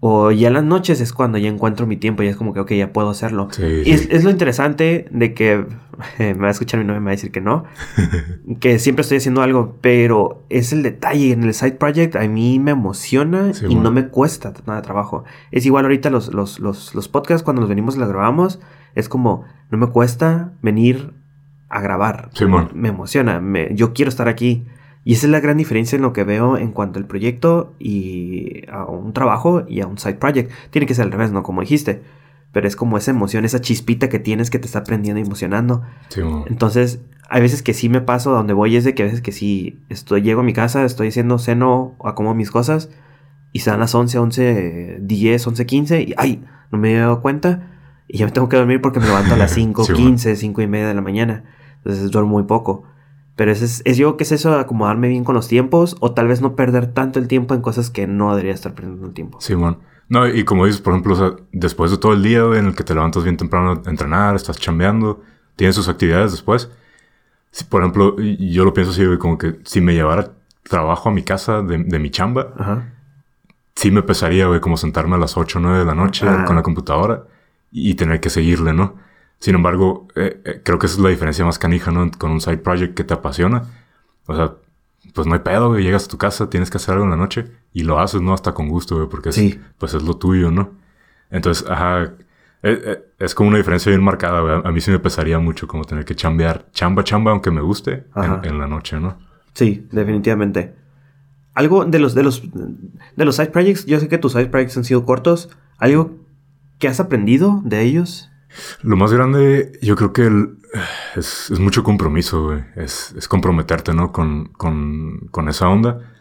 O 0.00 0.30
ya 0.30 0.46
en 0.48 0.54
las 0.54 0.62
noches 0.62 1.00
es 1.00 1.12
cuando 1.12 1.38
ya 1.38 1.48
encuentro 1.48 1.84
mi 1.86 1.96
tiempo. 1.96 2.22
Ya 2.22 2.30
es 2.30 2.36
como 2.36 2.54
que, 2.54 2.60
ok, 2.60 2.70
ya 2.72 2.92
puedo 2.92 3.10
hacerlo. 3.10 3.48
Sí, 3.50 3.64
Y 3.84 3.96
sí. 3.98 4.08
es, 4.12 4.22
lo 4.22 4.30
interesante 4.30 5.08
de 5.10 5.34
que 5.34 5.64
me 6.18 6.34
va 6.34 6.48
a 6.48 6.50
escuchar 6.52 6.78
mi 6.78 6.86
novia 6.86 6.98
y 6.98 7.00
me 7.00 7.06
va 7.06 7.10
a 7.10 7.16
decir 7.16 7.32
que 7.32 7.40
no. 7.40 7.64
que 8.60 8.78
siempre 8.78 9.00
estoy 9.02 9.18
haciendo 9.18 9.42
algo. 9.42 9.76
Pero 9.80 10.44
es 10.50 10.72
el 10.72 10.82
detalle. 10.84 11.32
En 11.32 11.42
el 11.42 11.52
side 11.52 11.72
project 11.72 12.14
a 12.16 12.20
mí 12.28 12.58
me 12.60 12.70
emociona 12.70 13.52
Sí, 13.54 13.64
y 13.64 13.68
bueno. 13.68 13.82
no 13.82 13.90
me 13.90 14.06
cuesta 14.08 14.52
nada 14.66 14.80
de 14.80 14.84
trabajo. 14.84 15.24
Es 15.50 15.66
igual 15.66 15.84
ahorita 15.84 16.10
los, 16.10 16.32
los, 16.32 16.60
los, 16.60 16.94
los 16.94 17.08
podcasts 17.08 17.42
cuando 17.42 17.60
los 17.60 17.68
venimos 17.68 17.96
y 17.96 17.98
los 17.98 18.08
grabamos. 18.08 18.60
Es 18.94 19.08
como, 19.08 19.44
no 19.70 19.78
me 19.78 19.88
cuesta 19.88 20.52
venir 20.62 21.12
a 21.68 21.80
grabar. 21.80 22.30
Mon. 22.46 22.70
me 22.72 22.88
emociona. 22.88 23.40
me- 23.40 23.74
yo 23.74 23.92
quiero 23.94 24.08
estar 24.10 24.28
aquí. 24.28 24.64
Y 25.08 25.14
esa 25.14 25.26
es 25.26 25.30
la 25.32 25.40
gran 25.40 25.56
diferencia 25.56 25.96
en 25.96 26.02
lo 26.02 26.12
que 26.12 26.22
veo 26.22 26.58
en 26.58 26.70
cuanto 26.70 26.98
al 26.98 27.06
proyecto 27.06 27.72
y 27.78 28.68
a 28.70 28.84
un 28.84 29.14
trabajo 29.14 29.64
y 29.66 29.80
a 29.80 29.86
un 29.86 29.96
side 29.96 30.16
project. 30.16 30.50
Tiene 30.68 30.86
que 30.86 30.92
ser 30.94 31.06
al 31.06 31.12
revés, 31.12 31.32
¿no? 31.32 31.42
Como 31.42 31.62
dijiste. 31.62 32.02
Pero 32.52 32.68
es 32.68 32.76
como 32.76 32.98
esa 32.98 33.12
emoción, 33.12 33.46
esa 33.46 33.62
chispita 33.62 34.10
que 34.10 34.18
tienes 34.18 34.50
que 34.50 34.58
te 34.58 34.66
está 34.66 34.84
prendiendo 34.84 35.18
y 35.18 35.22
emocionando. 35.24 35.80
Sí. 36.10 36.20
Entonces, 36.48 37.00
hay 37.30 37.40
veces 37.40 37.62
que 37.62 37.72
sí 37.72 37.88
me 37.88 38.02
paso 38.02 38.34
a 38.34 38.36
donde 38.36 38.52
voy, 38.52 38.76
es 38.76 38.84
de 38.84 38.94
que 38.94 39.02
a 39.02 39.06
veces 39.06 39.22
que 39.22 39.32
sí 39.32 39.80
estoy, 39.88 40.20
llego 40.20 40.42
a 40.42 40.44
mi 40.44 40.52
casa, 40.52 40.84
estoy 40.84 41.08
haciendo 41.08 41.38
ceno, 41.38 41.96
acomodo 42.04 42.34
mis 42.34 42.50
cosas 42.50 42.90
y 43.54 43.60
se 43.60 43.70
dan 43.70 43.80
las 43.80 43.94
11, 43.94 44.18
11, 44.18 44.98
10, 45.00 45.46
11, 45.46 45.64
15 45.66 46.02
y 46.02 46.14
¡ay! 46.18 46.44
No 46.70 46.76
me 46.78 46.92
he 46.92 46.98
dado 46.98 47.22
cuenta 47.22 47.66
y 48.08 48.18
ya 48.18 48.26
me 48.26 48.32
tengo 48.32 48.50
que 48.50 48.58
dormir 48.58 48.82
porque 48.82 49.00
me 49.00 49.06
levanto 49.06 49.32
a 49.32 49.38
las 49.38 49.52
5, 49.54 49.84
Sí, 49.84 49.94
15, 49.94 50.36
5 50.36 50.60
y 50.60 50.66
media 50.66 50.88
de 50.88 50.94
la 50.94 51.00
mañana. 51.00 51.44
Entonces 51.78 52.10
duermo 52.10 52.32
muy 52.32 52.42
poco. 52.42 52.84
Pero 53.38 53.52
es, 53.52 53.82
es 53.84 53.96
yo 53.96 54.16
que 54.16 54.24
es 54.24 54.32
eso 54.32 54.50
de 54.50 54.58
acomodarme 54.60 55.06
bien 55.06 55.22
con 55.22 55.36
los 55.36 55.46
tiempos 55.46 55.96
o 56.00 56.12
tal 56.12 56.26
vez 56.26 56.40
no 56.42 56.56
perder 56.56 56.88
tanto 56.88 57.20
el 57.20 57.28
tiempo 57.28 57.54
en 57.54 57.60
cosas 57.62 57.88
que 57.88 58.08
no 58.08 58.30
debería 58.30 58.52
estar 58.52 58.74
perdiendo 58.74 59.06
el 59.06 59.12
tiempo. 59.14 59.40
Simón. 59.40 59.78
No, 60.08 60.26
y 60.26 60.42
como 60.44 60.66
dices, 60.66 60.80
por 60.80 60.92
ejemplo, 60.92 61.12
o 61.14 61.16
sea, 61.16 61.32
después 61.52 61.92
de 61.92 61.98
todo 61.98 62.14
el 62.14 62.22
día 62.24 62.40
en 62.56 62.66
el 62.66 62.74
que 62.74 62.82
te 62.82 62.94
levantas 62.94 63.22
bien 63.22 63.36
temprano 63.36 63.80
a 63.86 63.88
entrenar, 63.90 64.34
estás 64.34 64.58
chambeando, 64.58 65.22
tienes 65.54 65.76
sus 65.76 65.88
actividades 65.88 66.32
después. 66.32 66.68
Si, 67.52 67.62
por 67.64 67.82
ejemplo, 67.82 68.16
yo 68.18 68.64
lo 68.64 68.74
pienso 68.74 68.90
así, 68.90 69.04
como 69.18 69.38
que 69.38 69.60
si 69.64 69.80
me 69.80 69.94
llevara 69.94 70.32
trabajo 70.64 71.08
a 71.08 71.12
mi 71.12 71.22
casa 71.22 71.62
de, 71.62 71.78
de 71.78 71.98
mi 72.00 72.10
chamba, 72.10 72.48
Ajá. 72.58 72.92
sí 73.76 73.90
me 73.92 74.02
pesaría, 74.02 74.46
güey, 74.48 74.60
como 74.60 74.76
sentarme 74.76 75.14
a 75.14 75.18
las 75.18 75.36
8 75.36 75.58
o 75.58 75.62
9 75.62 75.78
de 75.78 75.84
la 75.84 75.94
noche 75.94 76.26
Ah. 76.28 76.44
con 76.44 76.56
la 76.56 76.62
computadora 76.64 77.22
y 77.70 77.94
tener 77.94 78.18
que 78.20 78.30
seguirle, 78.30 78.72
¿no? 78.72 78.96
Sin 79.40 79.54
embargo, 79.54 80.08
eh, 80.16 80.40
eh, 80.44 80.60
creo 80.64 80.78
que 80.78 80.86
esa 80.86 80.96
es 80.96 81.00
la 81.02 81.10
diferencia 81.10 81.44
más 81.44 81.58
canija, 81.58 81.90
¿no? 81.90 82.10
Con 82.18 82.30
un 82.32 82.40
side 82.40 82.58
project 82.58 82.94
que 82.94 83.04
te 83.04 83.14
apasiona. 83.14 83.64
O 84.26 84.34
sea, 84.34 84.54
pues 85.14 85.26
no 85.26 85.34
hay 85.34 85.40
pedo, 85.40 85.68
güey. 85.68 85.84
Llegas 85.84 86.06
a 86.06 86.08
tu 86.08 86.18
casa, 86.18 86.50
tienes 86.50 86.70
que 86.70 86.76
hacer 86.78 86.94
algo 86.94 87.04
en 87.04 87.10
la 87.10 87.16
noche 87.16 87.46
y 87.72 87.84
lo 87.84 87.98
haces, 88.00 88.20
¿no? 88.20 88.34
Hasta 88.34 88.52
con 88.52 88.68
gusto, 88.68 88.96
güey, 88.96 89.08
porque 89.08 89.28
es, 89.30 89.34
Sí. 89.36 89.60
pues 89.78 89.94
es 89.94 90.02
lo 90.02 90.16
tuyo, 90.16 90.50
¿no? 90.50 90.72
Entonces, 91.30 91.68
ajá, 91.68 92.14
eh, 92.62 93.04
es 93.18 93.34
como 93.34 93.48
una 93.50 93.58
diferencia 93.58 93.90
bien 93.90 94.02
marcada, 94.02 94.40
güey. 94.40 94.60
A 94.64 94.72
mí 94.72 94.80
sí 94.80 94.90
me 94.90 94.98
pesaría 94.98 95.38
mucho 95.38 95.68
como 95.68 95.84
tener 95.84 96.04
que 96.04 96.14
chambear, 96.16 96.66
chamba, 96.72 97.04
chamba, 97.04 97.30
aunque 97.30 97.50
me 97.52 97.60
guste, 97.60 98.04
en, 98.16 98.44
en 98.44 98.58
la 98.58 98.66
noche, 98.66 98.98
¿no? 98.98 99.18
Sí, 99.54 99.86
definitivamente. 99.92 100.74
Algo 101.54 101.84
de 101.84 101.98
los, 101.98 102.14
de 102.14 102.22
los 102.22 102.42
de 103.16 103.24
los 103.24 103.36
side 103.36 103.48
projects, 103.50 103.84
yo 103.86 103.98
sé 103.98 104.08
que 104.08 104.18
tus 104.18 104.32
side 104.32 104.46
projects 104.46 104.76
han 104.76 104.84
sido 104.84 105.04
cortos. 105.04 105.48
¿Algo 105.78 106.16
que 106.78 106.86
has 106.88 107.00
aprendido 107.00 107.60
de 107.64 107.82
ellos? 107.82 108.30
Lo 108.82 108.96
más 108.96 109.12
grande, 109.12 109.72
yo 109.82 109.96
creo 109.96 110.12
que 110.12 110.26
el- 110.26 110.58
es, 111.16 111.50
es 111.50 111.58
mucho 111.58 111.82
compromiso, 111.82 112.44
güey. 112.44 112.64
Es, 112.76 113.14
es 113.16 113.28
comprometerte, 113.28 113.94
¿no? 113.94 114.12
Con, 114.12 114.46
con, 114.48 115.28
con 115.30 115.48
esa 115.48 115.68
onda. 115.68 116.12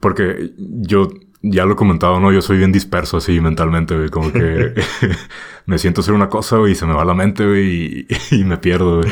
Porque 0.00 0.52
yo, 0.58 1.08
ya 1.42 1.64
lo 1.64 1.72
he 1.74 1.76
comentado, 1.76 2.20
¿no? 2.20 2.32
Yo 2.32 2.42
soy 2.42 2.58
bien 2.58 2.72
disperso 2.72 3.16
así 3.16 3.40
mentalmente, 3.40 3.96
güey. 3.96 4.08
Como 4.08 4.32
que 4.32 4.74
me 5.66 5.78
siento 5.78 6.00
hacer 6.00 6.14
una 6.14 6.28
cosa, 6.28 6.56
güey, 6.58 6.72
y 6.72 6.74
se 6.74 6.86
me 6.86 6.94
va 6.94 7.04
la 7.04 7.14
mente, 7.14 7.46
güey, 7.46 8.06
y, 8.30 8.44
me 8.44 8.58
pierdo, 8.58 8.98
güey. 8.98 9.10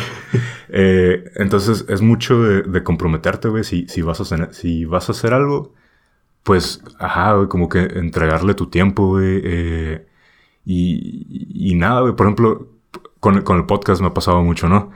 Eh, 0.69 1.25
entonces, 1.37 1.85
es 1.89 2.01
mucho 2.03 2.43
de, 2.43 2.83
comprometerte, 2.83 3.49
güey. 3.49 3.65
Si, 3.65 3.87
si, 3.89 4.03
vas 4.03 4.21
a 4.21 4.23
hacer, 4.25 4.55
si 4.55 4.85
vas 4.85 5.09
a 5.09 5.13
hacer 5.13 5.35
algo, 5.35 5.75
pues, 6.43 6.83
ajá, 6.99 7.35
güey, 7.35 7.49
como 7.49 7.69
que 7.69 7.81
entregarle 7.81 8.55
tu 8.55 8.69
tiempo, 8.71 9.09
güey. 9.09 9.41
Eh, 9.45 10.07
y, 10.65 11.71
y 11.71 11.75
nada, 11.75 12.01
güey. 12.01 12.15
Por 12.15 12.27
ejemplo, 12.27 12.69
con, 13.21 13.37
el 13.37 13.67
podcast 13.67 14.01
me 14.01 14.09
ha 14.09 14.15
pasado 14.15 14.43
mucho, 14.43 14.69
¿no? 14.69 14.91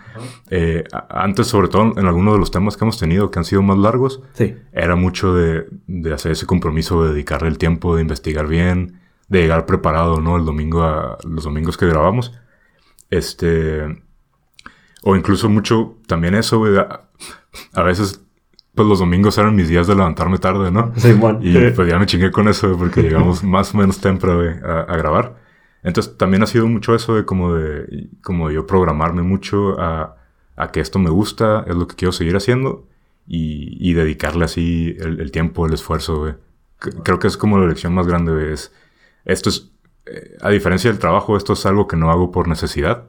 Eh, 0.51 0.85
antes, 1.11 1.47
sobre 1.47 1.69
todo 1.69 1.93
en 1.99 2.07
algunos 2.07 2.35
de 2.35 2.41
los 2.41 2.51
temas 2.51 2.77
que 2.77 2.85
hemos 2.85 2.99
tenido 2.99 3.31
que 3.31 3.39
han 3.39 3.45
sido 3.45 3.63
más 3.63 3.77
largos, 3.77 4.23
sí. 4.33 4.57
era 4.73 4.97
mucho 4.97 5.35
de, 5.35 5.67
hacer 6.13 6.33
ese 6.33 6.47
compromiso, 6.47 7.05
de 7.05 7.13
dedicarle 7.13 7.49
el 7.49 7.59
tiempo, 7.59 7.95
de 7.95 8.03
investigar 8.03 8.47
bien, 8.47 9.01
de 9.29 9.43
llegar 9.43 9.67
preparado, 9.67 10.21
¿no? 10.21 10.39
El 10.39 10.47
domingo 10.47 10.83
a 10.83 11.19
los 11.25 11.45
domingos 11.45 11.77
que 11.77 11.87
grabamos. 11.87 12.33
Este. 13.11 14.03
O 15.03 15.17
incluso 15.17 15.51
mucho 15.51 15.99
también 16.07 16.35
eso, 16.35 16.59
güey. 16.59 16.73
A, 16.79 17.83
veces, 17.83 18.23
pues 18.75 18.89
los 18.89 19.01
domingos 19.01 19.37
eran 19.37 19.55
mis 19.55 19.69
días 19.69 19.87
de 19.87 19.95
levantarme 19.95 20.39
tarde, 20.39 20.71
¿no? 20.71 20.93
Sí, 20.97 21.13
bueno. 21.13 21.41
Y 21.43 21.71
pues 21.73 21.89
ya 21.89 21.99
me 21.99 22.07
chingué 22.07 22.31
con 22.31 22.49
eso, 22.49 22.75
porque 22.79 23.03
llegamos 23.03 23.45
más 23.45 23.75
o 23.75 23.79
menos 23.79 24.01
temprano, 24.01 24.41
a 24.89 24.97
grabar. 24.97 25.44
Entonces 25.85 26.17
también 26.17 26.43
ha 26.43 26.47
sido 26.47 26.67
mucho 26.67 26.95
eso 26.95 27.15
de 27.15 27.25
como 27.25 27.55
de, 27.55 28.09
como 28.23 28.51
yo 28.51 28.67
programarme 28.67 29.23
mucho 29.23 29.79
a, 29.79 30.17
a 30.57 30.73
que 30.73 30.81
esto 30.81 30.99
me 30.99 31.11
gusta, 31.11 31.65
es 31.69 31.77
lo 31.77 31.87
que 31.87 31.95
quiero 31.95 32.11
seguir 32.11 32.35
haciendo 32.37 32.89
y, 33.27 33.77
y 33.79 33.93
dedicarle 33.93 34.47
así 34.47 34.97
el, 34.99 35.31
tiempo, 35.31 35.67
el 35.67 35.75
esfuerzo, 35.75 36.37
Creo 36.79 37.19
que 37.19 37.29
es 37.29 37.37
como 37.39 37.59
la 37.59 37.67
lección 37.67 37.95
más 37.95 38.07
grande, 38.07 38.53
Es, 38.53 38.73
esto 39.25 39.49
es, 39.49 39.73
eh, 40.05 40.37
a 40.43 40.51
diferencia 40.51 40.91
del 40.91 40.99
trabajo, 40.99 41.37
esto 41.37 41.55
es 41.55 41.65
algo 41.65 41.87
que 41.87 41.97
no 41.97 42.11
hago 42.11 42.31
por 42.31 42.47
necesidad. 42.49 43.05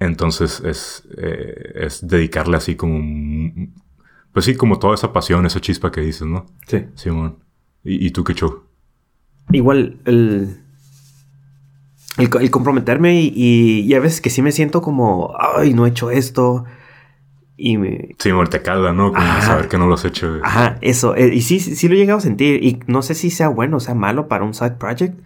Entonces 0.00 0.60
es, 0.60 1.06
eh, 1.16 1.72
es 1.74 2.06
dedicarle 2.06 2.56
así 2.56 2.74
como, 2.74 3.00
pues 4.32 4.44
sí, 4.44 4.56
como 4.56 4.78
toda 4.78 4.94
esa 4.94 5.12
pasión, 5.12 5.46
esa 5.46 5.60
chispa 5.60 5.92
que 5.92 6.00
dices, 6.00 6.26
¿no? 6.26 6.46
Sí. 6.66 6.86
Simón. 6.94 7.38
¿Y, 7.84 8.06
¿Y 8.06 8.10
tú 8.10 8.24
qué 8.24 8.34
show? 8.34 8.64
Igual, 9.52 10.00
el 10.04 10.62
el, 12.18 12.50
comprometerme 12.50 13.20
y, 13.22 13.92
a 13.94 14.00
veces 14.00 14.20
que 14.20 14.30
sí 14.30 14.42
me 14.42 14.52
siento 14.52 14.82
como, 14.82 15.34
ay, 15.38 15.74
no 15.74 15.86
he 15.86 15.90
hecho 15.90 16.10
esto. 16.10 16.64
Y 17.56 17.76
me... 17.76 18.16
Sí, 18.18 18.30
te 18.50 18.62
calda, 18.62 18.92
¿no? 18.92 19.12
Como 19.12 19.40
saber 19.42 19.68
que 19.68 19.76
no 19.76 19.86
lo 19.86 19.94
has 19.94 20.04
hecho. 20.04 20.40
Ajá, 20.42 20.78
eso. 20.80 21.14
Eh, 21.14 21.34
y 21.34 21.42
sí, 21.42 21.60
sí 21.60 21.88
lo 21.88 21.94
he 21.94 21.98
llegado 21.98 22.18
a 22.18 22.22
sentir. 22.22 22.64
Y 22.64 22.80
no 22.86 23.02
sé 23.02 23.14
si 23.14 23.30
sea 23.30 23.48
bueno 23.48 23.76
o 23.76 23.80
sea 23.80 23.94
malo 23.94 24.28
para 24.28 24.44
un 24.44 24.54
side 24.54 24.72
project. 24.72 25.20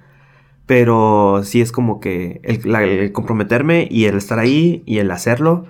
Pero 0.67 1.43
sí 1.45 1.61
es 1.61 1.73
como 1.73 2.01
que 2.01 2.41
el, 2.43 3.13
comprometerme 3.13 3.87
y 3.91 4.07
el 4.07 4.17
estar 4.17 4.39
ahí 4.39 4.83
y 4.85 4.99
el 4.99 5.11
hacerlo. 5.11 5.67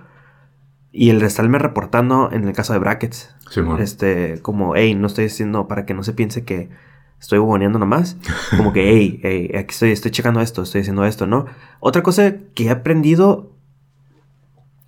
Y 0.90 1.10
el 1.10 1.20
estarme 1.22 1.58
reportando 1.58 2.30
en 2.32 2.48
el 2.48 2.54
caso 2.54 2.72
de 2.72 2.78
brackets. 2.78 3.34
Sí, 3.50 3.60
este, 3.78 4.40
como, 4.40 4.74
hey, 4.74 4.94
no 4.94 5.06
estoy 5.06 5.26
haciendo 5.26 5.68
para 5.68 5.84
que 5.84 5.92
no 5.92 6.02
se 6.02 6.14
piense 6.14 6.44
que 6.44 6.70
estoy 7.24 7.38
buboneando 7.38 7.78
nomás. 7.78 8.16
Como 8.56 8.72
que, 8.72 8.90
hey, 8.90 9.20
hey, 9.22 9.50
aquí 9.58 9.70
estoy, 9.70 9.90
estoy 9.92 10.10
checando 10.10 10.40
esto, 10.40 10.62
estoy 10.62 10.82
haciendo 10.82 11.04
esto, 11.04 11.26
¿no? 11.26 11.46
Otra 11.80 12.02
cosa 12.02 12.34
que 12.54 12.66
he 12.66 12.70
aprendido, 12.70 13.52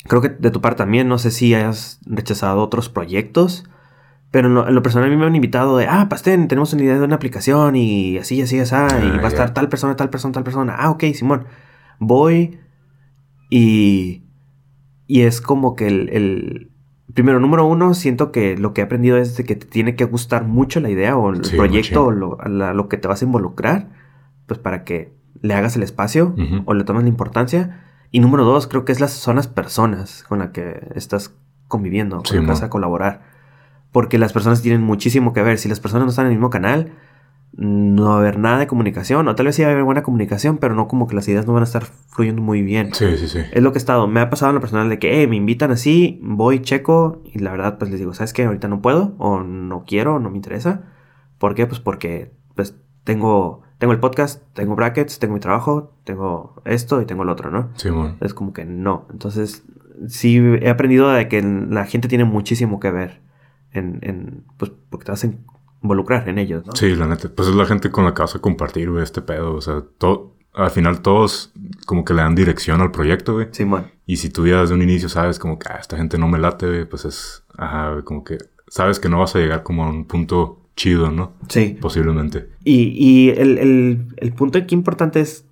creo 0.05 0.21
que 0.21 0.29
de 0.29 0.51
tu 0.51 0.61
parte 0.61 0.79
también, 0.79 1.09
no 1.09 1.19
sé 1.19 1.31
si 1.31 1.55
hayas 1.55 1.99
rechazado 2.05 2.63
otros 2.63 2.91
proyectos, 2.91 3.65
pero 4.31 4.49
en 4.49 4.75
lo, 4.75 4.83
personal 4.83 5.09
a 5.09 5.11
mí 5.11 5.17
me 5.17 5.25
han 5.25 5.35
invitado 5.35 5.79
de, 5.79 5.87
ah, 5.87 6.09
Pastén, 6.11 6.47
tenemos 6.47 6.75
una 6.75 6.83
idea 6.83 6.99
de 6.99 7.05
una 7.05 7.17
aplicación 7.17 7.75
y 7.75 8.19
así, 8.19 8.43
así, 8.43 8.61
así, 8.61 8.75
ah, 8.75 8.89
y 9.03 9.17
va 9.17 9.25
a 9.25 9.29
estar 9.29 9.55
tal 9.55 9.71
persona, 9.71 9.97
tal 9.97 10.11
persona, 10.11 10.33
tal 10.33 10.45
persona. 10.45 10.77
Ah, 10.79 10.91
ok, 10.91 11.05
Simón. 11.15 11.47
Voy 11.99 12.61
y... 13.51 14.23
Y 15.09 15.23
es 15.23 15.41
como 15.41 15.77
que 15.77 15.87
el 15.87 16.73
primero, 17.17 17.41
número 17.41 17.65
uno, 17.65 17.95
siento 17.95 18.31
que 18.31 18.59
lo 18.59 18.75
que 18.75 18.83
he 18.83 18.85
aprendido 18.85 19.17
es 19.17 19.37
de 19.39 19.45
que 19.45 19.57
te 19.57 19.67
tiene 19.67 19.97
que 19.97 20.05
gustar 20.05 20.45
mucho 20.45 20.81
la 20.81 20.91
idea 20.91 21.17
o 21.17 21.33
el 21.33 21.41
proyecto 21.41 22.05
o 22.05 22.11
lo, 22.13 22.89
que 22.89 22.99
te 22.99 23.09
vas 23.09 23.23
a 23.23 23.25
involucrar, 23.25 23.89
pues 24.47 24.61
para 24.61 24.85
que 24.85 25.15
le 25.41 25.55
hagas 25.55 25.77
el 25.77 25.83
espacio 25.83 26.35
o 26.67 26.75
le 26.75 26.85
tomes 26.85 27.05
la 27.05 27.09
importancia. 27.09 27.83
Y 28.11 28.21
número 28.21 28.45
dos, 28.45 28.67
creo 28.67 28.85
que 28.85 28.93
es 28.93 29.01
las, 29.01 29.13
son 29.13 29.37
las 29.37 29.49
personas 29.49 30.25
con 30.29 30.41
las 30.41 30.51
que 30.51 30.89
estás 30.95 31.35
conviviendo, 31.69 32.23
con 32.23 32.37
las 32.37 32.45
que 32.45 32.51
vas 32.51 32.63
a 32.63 32.71
colaborar. 32.71 33.23
Porque 33.93 34.19
las 34.19 34.35
personas 34.35 34.61
tienen 34.61 34.83
muchísimo 34.83 35.33
que 35.33 35.43
ver. 35.43 35.57
Si 35.57 35.71
las 35.71 35.81
personas 35.81 36.05
no 36.05 36.11
están 36.11 36.27
en 36.27 36.33
el 36.33 36.37
mismo 36.37 36.51
canal, 36.51 36.93
no 37.53 38.11
va 38.11 38.15
a 38.17 38.19
haber 38.19 38.39
nada 38.39 38.59
de 38.59 38.67
comunicación, 38.67 39.27
o 39.29 39.35
tal 39.35 39.47
vez 39.47 39.57
sí 39.57 39.63
va 39.63 39.69
a 39.69 39.73
haber 39.73 39.85
buena 39.85 40.03
comunicación, 40.03 40.59
pero 40.59 40.75
no 40.75 40.89
como 40.89 41.07
que 41.07 41.15
las 41.15 41.27
ideas 41.29 41.47
no 41.47 41.55
van 41.55 41.63
a 41.63 41.65
estar 41.65 41.85
fluyendo 41.85 42.43
muy 42.43 42.63
bien. 42.63 42.93
Sí, 42.93 43.17
sí, 43.17 43.29
sí. 43.29 43.41
Es 43.51 43.63
lo 43.63 43.73
que 43.73 43.79
he 43.79 43.81
estado, 43.81 44.07
me 44.07 44.21
ha 44.21 44.29
pasado 44.29 44.51
en 44.51 44.57
lo 44.57 44.61
personal 44.61 44.89
de 44.89 44.99
que, 44.99 45.23
eh, 45.23 45.27
me 45.27 45.37
invitan 45.37 45.71
así, 45.71 46.21
voy, 46.23 46.61
checo, 46.61 47.23
y 47.25 47.39
la 47.39 47.51
verdad, 47.51 47.79
pues 47.79 47.91
les 47.91 47.99
digo, 47.99 48.13
¿sabes 48.13 48.33
qué? 48.33 48.45
Ahorita 48.45 48.69
no 48.69 48.83
puedo, 48.83 49.15
o 49.19 49.41
no 49.41 49.85
quiero, 49.87 50.21
no 50.21 50.31
me 50.31 50.37
interesa. 50.37 50.83
¿Por 51.39 51.55
qué? 51.55 51.67
Pues 51.67 51.81
porque, 51.81 52.33
pues, 52.55 52.77
tengo, 53.05 53.63
tengo 53.79 53.93
el 53.93 54.01
podcast, 54.01 54.43
tengo 54.53 54.77
brackets, 54.77 55.19
tengo 55.19 55.35
mi 55.35 55.41
trabajo, 55.41 55.95
tengo 56.05 56.61
esto 56.65 57.01
y 57.01 57.07
tengo 57.07 57.23
el 57.23 57.31
otro, 57.31 57.51
¿no? 57.51 57.71
Sí, 57.77 57.89
bueno. 57.89 58.17
Es 58.21 58.35
como 58.35 58.53
que 58.53 58.65
no. 58.67 59.07
Entonces, 59.11 59.65
sí 60.09 60.37
he 60.61 60.69
aprendido 60.69 61.09
de 61.09 61.29
que 61.29 61.43
la 61.43 61.85
gente 61.87 62.09
tiene 62.09 62.25
muchísimo 62.25 62.81
que 62.81 62.91
ver 62.91 63.23
en, 63.73 63.99
en 64.03 64.45
pues, 64.57 64.73
porque 64.91 65.07
te 65.07 65.13
hacen 65.13 65.41
involucrar 65.87 66.29
en 66.29 66.39
ellos, 66.39 66.67
¿no? 66.67 66.73
Sí, 66.75 66.95
la 66.95 67.07
neta. 67.07 67.29
Pues 67.35 67.49
es 67.49 67.55
la 67.55 67.65
gente 67.67 67.91
con 67.91 68.05
la 68.05 68.13
que 68.13 68.23
vas 68.23 68.35
a 68.35 68.41
compartir, 68.41 68.91
güey, 68.91 69.03
este 69.03 69.23
pedo. 69.23 69.55
O 69.55 69.61
sea, 69.61 69.83
todo, 69.99 70.37
al 70.53 70.71
final 70.71 71.01
todos 71.01 71.53
como 71.87 72.05
que 72.05 72.15
le 72.15 72.23
dan 72.23 72.35
dirección 72.35 72.81
al 72.81 72.91
proyecto, 72.91 73.35
güey. 73.35 73.49
Sí, 73.53 73.65
man. 73.65 73.91
Y 74.07 74.17
si 74.17 74.31
tú 74.31 74.47
ya 74.47 74.61
desde 74.61 74.75
un 74.75 74.83
inicio 74.83 75.09
sabes 75.09 75.39
como 75.39 75.59
que 75.59 75.69
ah, 75.71 75.79
esta 75.81 75.97
gente 75.97 76.19
no 76.19 76.29
me 76.29 76.39
late, 76.39 76.67
güey, 76.67 76.85
pues 76.85 77.05
es, 77.05 77.45
ajá, 77.57 78.03
como 78.05 78.25
que 78.25 78.39
sabes 78.69 79.01
que 79.01 79.09
no 79.09 79.21
vas 79.21 79.35
a 79.37 79.39
llegar 79.39 79.63
como 79.63 79.85
a 79.85 79.89
un 79.89 80.07
punto 80.07 80.63
chido, 80.77 81.11
¿no? 81.11 81.33
Sí. 81.49 81.79
Posiblemente. 81.81 82.51
Y, 82.65 82.93
y 82.95 83.31
el, 83.31 83.59
el, 83.59 84.09
el 84.17 84.33
punto 84.33 84.59
aquí 84.59 84.75
importante 84.75 85.21
es 85.21 85.47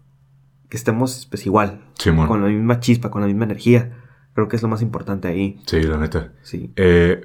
que 0.69 0.77
estemos 0.77 1.27
pues 1.31 1.47
igual. 1.47 1.81
Sí, 1.99 2.11
man. 2.11 2.27
Con 2.27 2.43
la 2.43 2.49
misma 2.49 2.81
chispa, 2.81 3.11
con 3.11 3.21
la 3.21 3.27
misma 3.27 3.45
energía. 3.45 4.01
Creo 4.35 4.49
que 4.49 4.57
es 4.57 4.63
lo 4.63 4.69
más 4.69 4.83
importante 4.83 5.29
ahí. 5.29 5.61
Sí, 5.67 5.83
la 5.83 5.97
neta. 5.97 6.33
Sí. 6.43 6.73
Eh, 6.75 7.25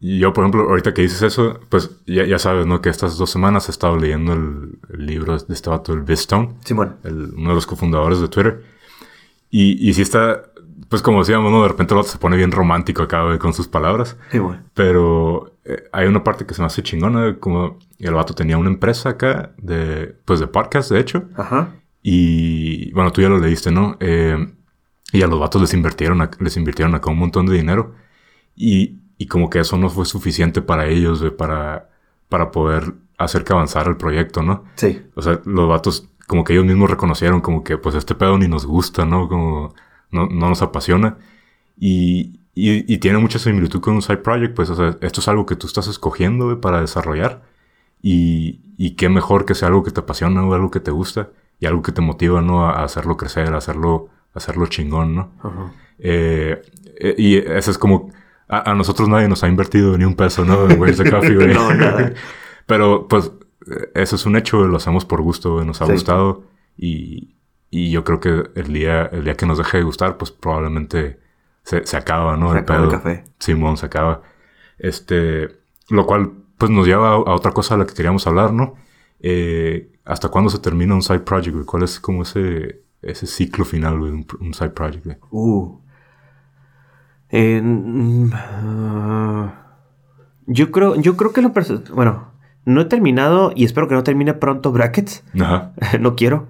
yo, 0.00 0.32
por 0.32 0.44
ejemplo, 0.44 0.62
ahorita 0.68 0.94
que 0.94 1.02
dices 1.02 1.22
eso, 1.22 1.60
pues 1.68 1.90
ya, 2.06 2.24
ya 2.24 2.38
sabes, 2.38 2.66
¿no? 2.66 2.80
Que 2.80 2.88
estas 2.88 3.16
dos 3.16 3.30
semanas 3.30 3.68
he 3.68 3.70
estado 3.70 3.96
leyendo 3.96 4.32
el, 4.32 4.78
libro 5.06 5.36
de 5.36 5.54
este 5.54 5.70
vato, 5.70 5.92
el 5.92 6.02
Bistone. 6.02 6.54
Simón. 6.64 6.96
uno 7.04 7.48
de 7.50 7.54
los 7.54 7.66
cofundadores 7.66 8.20
de 8.20 8.28
Twitter. 8.28 8.62
Y, 9.50 9.88
y 9.88 9.94
sí 9.94 10.02
está, 10.02 10.42
pues 10.88 11.02
como 11.02 11.20
decíamos, 11.20 11.50
¿no? 11.50 11.62
De 11.62 11.68
repente 11.68 11.94
el 11.94 12.04
se 12.04 12.18
pone 12.18 12.36
bien 12.36 12.52
romántico 12.52 13.02
acá 13.02 13.38
con 13.38 13.54
sus 13.54 13.68
palabras. 13.68 14.16
Sí, 14.30 14.38
bueno. 14.38 14.62
Pero 14.74 15.56
eh, 15.64 15.84
hay 15.92 16.06
una 16.06 16.24
parte 16.24 16.44
que 16.44 16.54
se 16.54 16.62
me 16.62 16.66
hace 16.66 16.82
chingona, 16.82 17.38
como 17.38 17.78
el 17.98 18.14
vato 18.14 18.34
tenía 18.34 18.58
una 18.58 18.70
empresa 18.70 19.10
acá 19.10 19.52
de, 19.58 20.14
pues 20.24 20.40
de 20.40 20.48
podcast, 20.48 20.90
de 20.90 21.00
hecho. 21.00 21.24
Ajá. 21.36 21.74
Y 22.02 22.92
bueno, 22.92 23.12
tú 23.12 23.22
ya 23.22 23.28
lo 23.28 23.38
leíste, 23.38 23.70
¿no? 23.70 23.96
Eh, 24.00 24.36
y 25.12 25.22
a 25.22 25.26
los 25.26 25.38
vatos 25.38 25.60
les 25.60 25.74
invirtieron, 25.74 26.28
les 26.40 26.56
invirtieron 26.56 26.94
acá 26.94 27.10
un 27.10 27.18
montón 27.18 27.46
de 27.46 27.54
dinero. 27.54 27.94
Y, 28.56 29.01
y 29.22 29.26
como 29.26 29.48
que 29.48 29.60
eso 29.60 29.76
no 29.76 29.88
fue 29.88 30.04
suficiente 30.04 30.62
para 30.62 30.88
ellos, 30.88 31.24
para, 31.38 31.88
para 32.28 32.50
poder 32.50 32.94
hacer 33.18 33.44
que 33.44 33.52
avanzara 33.52 33.88
el 33.88 33.96
proyecto, 33.96 34.42
¿no? 34.42 34.64
Sí. 34.74 35.00
O 35.14 35.22
sea, 35.22 35.40
los 35.44 35.68
vatos, 35.68 36.08
como 36.26 36.42
que 36.42 36.54
ellos 36.54 36.64
mismos 36.64 36.90
reconocieron 36.90 37.40
como 37.40 37.62
que 37.62 37.78
pues 37.78 37.94
este 37.94 38.16
pedo 38.16 38.36
ni 38.36 38.48
nos 38.48 38.66
gusta, 38.66 39.04
¿no? 39.04 39.28
Como 39.28 39.76
no, 40.10 40.26
no 40.26 40.48
nos 40.48 40.60
apasiona. 40.60 41.18
Y, 41.78 42.40
y, 42.52 42.98
tiene 42.98 43.18
mucha 43.18 43.38
similitud 43.38 43.80
con 43.80 43.94
un 43.94 44.02
side 44.02 44.16
project, 44.16 44.56
pues, 44.56 44.70
o 44.70 44.74
sea, 44.74 44.98
esto 45.00 45.20
es 45.20 45.28
algo 45.28 45.46
que 45.46 45.54
tú 45.54 45.68
estás 45.68 45.86
escogiendo 45.86 46.60
para 46.60 46.80
desarrollar. 46.80 47.42
Y, 48.02 48.60
y 48.76 48.96
qué 48.96 49.08
mejor 49.08 49.46
que 49.46 49.54
sea 49.54 49.68
algo 49.68 49.84
que 49.84 49.92
te 49.92 50.00
apasiona 50.00 50.44
o 50.44 50.52
algo 50.52 50.72
que 50.72 50.80
te 50.80 50.90
gusta 50.90 51.30
y 51.60 51.66
algo 51.66 51.82
que 51.82 51.92
te 51.92 52.00
motiva, 52.00 52.42
¿no? 52.42 52.66
A, 52.66 52.82
hacerlo 52.82 53.16
crecer, 53.16 53.54
a 53.54 53.58
hacerlo, 53.58 54.08
hacerlo 54.34 54.66
chingón, 54.66 55.14
¿no? 55.14 55.30
Eh, 56.00 56.60
eh, 56.98 57.14
y 57.16 57.36
eso 57.36 57.70
es 57.70 57.78
como 57.78 58.10
a, 58.48 58.74
nosotros 58.74 59.08
nadie 59.08 59.28
nos 59.28 59.42
ha 59.44 59.48
invertido 59.48 59.96
ni 59.96 60.04
un 60.04 60.14
peso, 60.14 60.44
¿no? 60.44 60.68
En 60.68 60.80
Waves 60.80 60.98
de 60.98 61.10
Coffee, 61.10 61.34
güey. 61.34 61.48
no, 61.54 61.72
nada. 61.74 62.12
Pero, 62.66 63.08
pues, 63.08 63.32
eso 63.94 64.16
es 64.16 64.26
un 64.26 64.36
hecho, 64.36 64.66
lo 64.66 64.76
hacemos 64.76 65.04
por 65.04 65.22
gusto, 65.22 65.54
güey. 65.54 65.66
Nos 65.66 65.80
ha 65.82 65.86
gustado. 65.86 66.44
Y, 66.76 67.36
y 67.70 67.90
yo 67.90 68.04
creo 68.04 68.20
que 68.20 68.44
el 68.54 68.72
día, 68.72 69.06
el 69.06 69.24
día 69.24 69.34
que 69.34 69.46
nos 69.46 69.58
deje 69.58 69.78
de 69.78 69.84
gustar, 69.84 70.18
pues 70.18 70.30
probablemente 70.30 71.18
se, 71.62 71.86
se 71.86 71.96
acaba, 71.96 72.36
¿no? 72.36 72.48
Se 72.52 72.58
el 72.58 72.62
acaba 72.62 72.84
el 72.84 72.90
café. 72.90 73.24
Simón, 73.38 73.76
se 73.76 73.86
acaba. 73.86 74.22
Este, 74.78 75.48
lo 75.88 76.06
cual, 76.06 76.32
pues 76.58 76.70
nos 76.70 76.86
lleva 76.86 77.10
a, 77.10 77.18
otra 77.18 77.52
cosa 77.52 77.74
a 77.74 77.78
la 77.78 77.86
que 77.86 77.94
queríamos 77.94 78.26
hablar, 78.26 78.52
¿no? 78.52 78.74
Eh, 79.20 79.92
¿Hasta 80.04 80.28
cuándo 80.28 80.50
se 80.50 80.58
termina 80.58 80.94
un 80.94 81.02
side 81.02 81.20
project, 81.20 81.54
güey? 81.54 81.66
¿Cuál 81.66 81.84
es 81.84 82.00
como 82.00 82.22
ese, 82.22 82.82
ese 83.00 83.26
ciclo 83.26 83.64
final, 83.64 83.98
güey? 83.98 84.10
Un, 84.10 84.26
un 84.40 84.54
side 84.54 84.70
project, 84.70 85.04
güey. 85.04 85.16
Uh, 85.30 85.78
yo 90.46 90.70
creo, 90.70 90.96
yo 90.96 91.16
creo 91.16 91.32
que 91.32 91.40
lo 91.40 91.52
bueno, 91.94 92.28
no 92.64 92.80
he 92.82 92.84
terminado 92.84 93.52
y 93.54 93.64
espero 93.64 93.88
que 93.88 93.94
no 93.94 94.02
termine 94.02 94.34
pronto 94.34 94.70
Brackets. 94.70 95.24
Ajá. 95.40 95.72
no 96.00 96.14
quiero. 96.14 96.48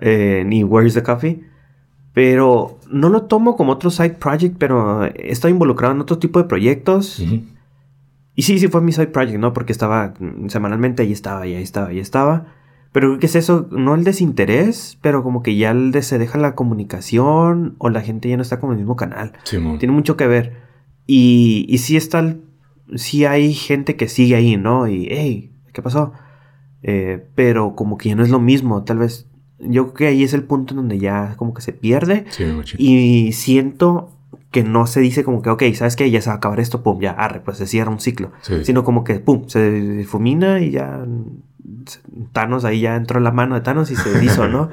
Eh, 0.00 0.44
ni 0.46 0.64
Where's 0.64 0.94
the 0.94 1.02
Coffee. 1.02 1.44
Pero 2.12 2.78
no 2.90 3.08
lo 3.08 3.22
tomo 3.22 3.56
como 3.56 3.72
otro 3.72 3.90
side 3.90 4.14
project, 4.14 4.56
pero 4.58 5.04
he 5.04 5.30
estado 5.30 5.52
involucrado 5.52 5.94
en 5.94 6.00
otro 6.00 6.18
tipo 6.18 6.38
de 6.40 6.46
proyectos. 6.46 7.20
Y 7.20 8.42
sí, 8.42 8.58
sí 8.58 8.68
fue 8.68 8.80
mi 8.80 8.92
side 8.92 9.08
project, 9.08 9.38
¿no? 9.38 9.52
Porque 9.52 9.72
estaba 9.72 10.14
mm, 10.18 10.48
semanalmente 10.48 11.02
ahí 11.02 11.12
estaba, 11.12 11.46
y 11.46 11.54
ahí 11.54 11.62
estaba, 11.62 11.92
y 11.92 11.96
ahí 11.96 12.02
estaba. 12.02 12.46
Pero 12.92 13.18
que 13.18 13.26
es 13.26 13.34
eso, 13.36 13.68
no 13.70 13.94
el 13.94 14.04
desinterés, 14.04 14.98
pero 15.02 15.22
como 15.22 15.42
que 15.42 15.56
ya 15.56 15.70
el 15.70 15.92
de 15.92 16.02
se 16.02 16.18
deja 16.18 16.38
la 16.38 16.54
comunicación 16.54 17.74
o 17.78 17.90
la 17.90 18.00
gente 18.00 18.28
ya 18.28 18.36
no 18.36 18.42
está 18.42 18.60
como 18.60 18.72
en 18.72 18.78
el 18.78 18.84
mismo 18.84 18.96
canal. 18.96 19.32
Simón. 19.44 19.78
Tiene 19.78 19.94
mucho 19.94 20.16
que 20.16 20.26
ver. 20.26 20.54
Y, 21.06 21.66
y 21.68 21.78
sí 21.78 21.96
está, 21.96 22.20
el- 22.20 22.40
sí 22.96 23.24
hay 23.24 23.52
gente 23.52 23.96
que 23.96 24.08
sigue 24.08 24.36
ahí, 24.36 24.56
¿no? 24.56 24.88
Y, 24.88 25.06
hey, 25.10 25.52
¿qué 25.72 25.82
pasó? 25.82 26.12
Eh, 26.82 27.26
pero 27.34 27.74
como 27.74 27.98
que 27.98 28.08
ya 28.10 28.14
no 28.16 28.22
es 28.22 28.30
lo 28.30 28.40
mismo, 28.40 28.84
tal 28.84 28.98
vez. 28.98 29.26
Yo 29.60 29.86
creo 29.92 29.94
que 29.94 30.06
ahí 30.06 30.22
es 30.22 30.32
el 30.34 30.44
punto 30.44 30.72
en 30.72 30.76
donde 30.78 30.98
ya 30.98 31.34
como 31.36 31.52
que 31.52 31.60
se 31.62 31.72
pierde. 31.72 32.24
Sí. 32.30 32.44
Y 32.78 33.32
siento 33.32 34.12
que 34.50 34.62
no 34.64 34.86
se 34.86 35.00
dice 35.00 35.24
como 35.24 35.42
que, 35.42 35.50
ok, 35.50 35.62
¿sabes 35.74 35.96
qué? 35.96 36.10
Ya 36.10 36.22
se 36.22 36.30
va 36.30 36.34
a 36.34 36.36
acabar 36.38 36.60
esto, 36.60 36.82
pum, 36.82 37.00
ya, 37.00 37.10
arre, 37.10 37.40
pues 37.40 37.58
se 37.58 37.66
cierra 37.66 37.90
un 37.90 38.00
ciclo. 38.00 38.32
Sí. 38.40 38.64
Sino 38.64 38.82
como 38.84 39.04
que, 39.04 39.18
pum, 39.20 39.42
se 39.46 39.70
difumina 39.70 40.60
y 40.60 40.70
ya 40.70 41.04
Thanos 42.32 42.64
ahí 42.64 42.80
ya 42.80 42.96
entró 42.96 43.20
la 43.20 43.30
mano 43.32 43.54
de 43.54 43.60
Thanos 43.60 43.90
y 43.90 43.96
se 43.96 44.24
hizo, 44.24 44.48
¿no? 44.48 44.70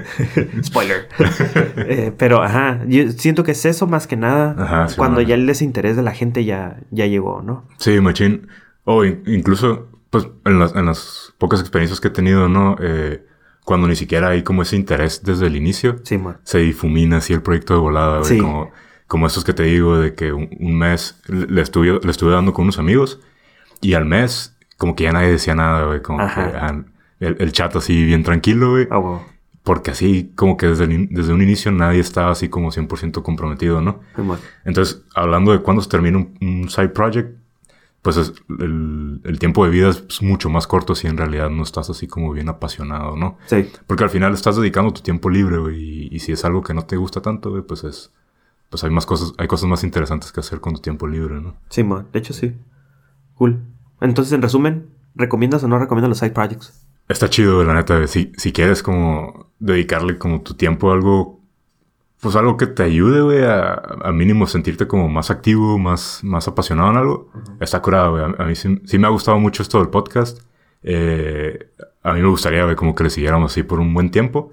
Spoiler. 0.62 1.08
Eh, 1.88 2.12
pero, 2.16 2.42
ajá, 2.42 2.80
yo 2.86 3.10
siento 3.12 3.44
que 3.44 3.52
es 3.52 3.64
eso 3.64 3.86
más 3.86 4.06
que 4.06 4.16
nada. 4.16 4.54
Ajá, 4.58 4.88
sí, 4.88 4.96
cuando 4.96 5.20
ya 5.20 5.34
el 5.34 5.46
desinterés 5.46 5.96
de 5.96 6.02
la 6.02 6.12
gente 6.12 6.44
ya, 6.44 6.78
ya 6.90 7.06
llegó, 7.06 7.42
¿no? 7.42 7.64
Sí, 7.78 8.00
machín. 8.00 8.48
O 8.84 9.04
in- 9.04 9.22
incluso, 9.26 9.88
pues, 10.10 10.26
en 10.44 10.58
las, 10.58 10.74
en 10.74 10.86
las 10.86 11.34
pocas 11.38 11.60
experiencias 11.60 12.00
que 12.00 12.08
he 12.08 12.10
tenido, 12.10 12.48
¿no? 12.48 12.76
Eh, 12.80 13.24
cuando 13.64 13.86
ni 13.88 13.96
siquiera 13.96 14.28
hay 14.30 14.42
como 14.42 14.62
ese 14.62 14.76
interés 14.76 15.22
desde 15.22 15.46
el 15.46 15.56
inicio, 15.56 15.96
Sí, 16.04 16.18
se 16.44 16.58
difumina 16.58 17.18
así 17.18 17.32
el 17.32 17.42
proyecto 17.42 17.74
de 17.74 17.80
volada. 17.80 18.24
Sí. 18.24 18.38
Como, 18.38 18.70
como 19.06 19.26
estos 19.26 19.44
que 19.44 19.52
te 19.52 19.64
digo 19.64 19.98
de 19.98 20.14
que 20.14 20.32
un, 20.32 20.48
un 20.58 20.78
mes 20.78 21.20
le 21.28 21.46
le 21.46 21.62
estuve, 21.62 22.00
le 22.02 22.10
estuve 22.10 22.32
dando 22.32 22.52
con 22.52 22.64
unos 22.64 22.78
amigos 22.78 23.20
y 23.80 23.94
al 23.94 24.04
mes 24.06 24.55
como 24.76 24.94
que 24.96 25.04
ya 25.04 25.12
nadie 25.12 25.30
decía 25.32 25.54
nada, 25.54 25.84
güey. 25.86 26.02
Como 26.02 26.20
Ajá. 26.20 26.50
que 26.50 26.56
ah, 26.56 26.84
el, 27.20 27.36
el 27.40 27.52
chat 27.52 27.74
así 27.76 28.04
bien 28.04 28.22
tranquilo, 28.22 28.70
güey. 28.72 28.86
Ah, 28.90 28.98
huevo. 28.98 29.24
Porque 29.62 29.90
así 29.90 30.30
como 30.36 30.56
que 30.56 30.66
desde, 30.68 30.84
el 30.84 31.08
desde 31.10 31.32
un 31.32 31.42
inicio 31.42 31.72
nadie 31.72 31.98
estaba 32.00 32.30
así 32.30 32.48
como 32.48 32.70
100% 32.70 33.22
comprometido, 33.22 33.80
¿no? 33.80 33.98
Entonces, 34.64 35.02
hablando 35.14 35.50
de 35.50 35.58
cuándo 35.60 35.82
se 35.82 35.88
termina 35.88 36.18
un, 36.18 36.38
un 36.40 36.68
side 36.70 36.90
project, 36.90 37.36
pues 38.00 38.16
es- 38.16 38.32
el, 38.60 39.20
el 39.24 39.38
tiempo 39.40 39.64
de 39.64 39.72
vida 39.72 39.88
es 39.88 40.22
mucho 40.22 40.50
más 40.50 40.68
corto 40.68 40.94
si 40.94 41.08
en 41.08 41.16
realidad 41.16 41.50
no 41.50 41.64
estás 41.64 41.90
así 41.90 42.06
como 42.06 42.30
bien 42.32 42.48
apasionado, 42.48 43.16
¿no? 43.16 43.38
Sí. 43.46 43.68
Porque 43.88 44.04
al 44.04 44.10
final 44.10 44.34
estás 44.34 44.54
dedicando 44.56 44.92
tu 44.92 45.00
tiempo 45.00 45.28
libre, 45.30 45.58
güey, 45.58 45.82
y, 45.82 46.08
y 46.14 46.20
si 46.20 46.30
es 46.30 46.44
algo 46.44 46.62
que 46.62 46.72
no 46.72 46.82
te 46.86 46.96
gusta 46.96 47.20
tanto, 47.20 47.50
güey, 47.50 47.62
pues 47.62 47.82
es... 47.82 48.12
Pues 48.70 48.84
hay 48.84 48.90
más 48.90 49.06
cosas, 49.06 49.32
hay 49.38 49.48
cosas 49.48 49.68
más 49.68 49.82
interesantes 49.82 50.30
que 50.30 50.38
hacer 50.40 50.60
con 50.60 50.74
tu 50.74 50.80
tiempo 50.80 51.08
libre, 51.08 51.40
¿no? 51.40 51.56
Sí, 51.70 51.82
man. 51.82 52.06
De 52.12 52.18
hecho, 52.20 52.32
sí. 52.32 52.54
Cool. 53.34 53.60
Entonces, 54.00 54.32
en 54.32 54.42
resumen, 54.42 54.90
¿recomiendas 55.14 55.64
o 55.64 55.68
no 55.68 55.78
recomiendas 55.78 56.08
los 56.08 56.18
side 56.18 56.32
projects? 56.32 56.86
Está 57.08 57.30
chido, 57.30 57.62
la 57.64 57.74
neta. 57.74 58.06
Si, 58.06 58.32
si 58.36 58.52
quieres 58.52 58.82
como 58.82 59.50
dedicarle 59.58 60.18
como 60.18 60.42
tu 60.42 60.54
tiempo 60.54 60.90
a 60.90 60.94
algo, 60.94 61.40
pues 62.20 62.34
algo 62.36 62.56
que 62.56 62.66
te 62.66 62.82
ayude, 62.82 63.20
güey, 63.20 63.44
a, 63.44 63.74
a 63.74 64.12
mínimo 64.12 64.46
sentirte 64.46 64.86
como 64.86 65.08
más 65.08 65.30
activo, 65.30 65.78
más, 65.78 66.20
más 66.24 66.48
apasionado 66.48 66.90
en 66.90 66.96
algo, 66.96 67.30
está 67.60 67.80
curado, 67.80 68.12
güey. 68.12 68.24
A, 68.24 68.42
a 68.42 68.46
mí 68.46 68.54
sí, 68.54 68.80
sí 68.84 68.98
me 68.98 69.06
ha 69.06 69.10
gustado 69.10 69.38
mucho 69.38 69.62
esto 69.62 69.78
del 69.78 69.88
podcast. 69.88 70.40
Eh, 70.82 71.70
a 72.02 72.12
mí 72.12 72.20
me 72.20 72.28
gustaría, 72.28 72.64
güey, 72.64 72.76
como 72.76 72.94
que 72.94 73.04
le 73.04 73.10
siguiéramos 73.10 73.52
así 73.52 73.62
por 73.62 73.80
un 73.80 73.94
buen 73.94 74.10
tiempo. 74.10 74.50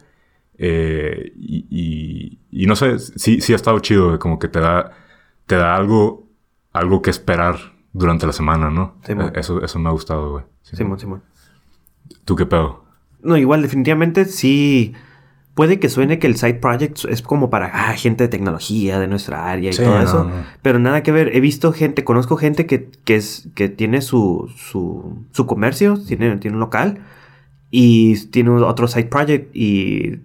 Eh, 0.57 1.33
y, 1.35 1.65
y, 1.69 2.63
y 2.63 2.67
no 2.67 2.75
sé, 2.75 2.99
sí, 2.99 3.41
sí 3.41 3.53
ha 3.53 3.55
estado 3.55 3.79
chido, 3.79 4.07
güey, 4.07 4.19
como 4.19 4.39
que 4.39 4.47
te 4.47 4.59
da, 4.59 4.91
te 5.47 5.55
da 5.55 5.75
algo, 5.75 6.27
algo 6.71 7.01
que 7.01 7.09
esperar 7.09 7.72
durante 7.93 8.25
la 8.25 8.33
semana, 8.33 8.69
¿no? 8.69 8.95
Sí, 9.05 9.15
man. 9.15 9.27
Eh, 9.27 9.39
eso, 9.39 9.63
eso 9.63 9.79
me 9.79 9.89
ha 9.89 9.91
gustado, 9.91 10.31
güey. 10.31 10.43
Simón, 10.63 10.99
Simón. 10.99 11.21
¿Tú 12.25 12.35
qué 12.35 12.45
pedo? 12.45 12.83
No, 13.21 13.37
igual, 13.37 13.61
definitivamente 13.61 14.25
sí. 14.25 14.93
Puede 15.53 15.79
que 15.79 15.87
suene 15.87 16.17
que 16.17 16.25
el 16.25 16.35
side 16.35 16.55
project 16.55 17.05
es 17.07 17.21
como 17.21 17.51
para 17.51 17.67
ah, 17.67 17.93
gente 17.93 18.23
de 18.23 18.27
tecnología 18.27 18.99
de 18.99 19.07
nuestra 19.07 19.51
área 19.51 19.69
y 19.69 19.73
Sí, 19.73 19.83
todo 19.83 19.95
no, 19.99 20.01
eso. 20.03 20.23
no. 20.23 20.31
Pero 20.63 20.79
nada 20.79 21.03
que 21.03 21.11
ver. 21.11 21.35
He 21.35 21.39
visto 21.41 21.71
gente, 21.71 22.03
conozco 22.03 22.37
gente 22.37 22.65
que, 22.65 22.89
que 23.05 23.15
es, 23.15 23.49
que 23.53 23.69
tiene 23.69 24.01
su, 24.01 24.51
su, 24.57 25.23
su 25.31 25.45
comercio, 25.45 25.95
tiene, 26.07 26.37
tiene 26.37 26.55
un 26.57 26.59
local 26.59 27.01
y 27.69 28.15
tiene 28.29 28.49
otro 28.49 28.87
side 28.87 29.05
project 29.05 29.55
y 29.55 30.21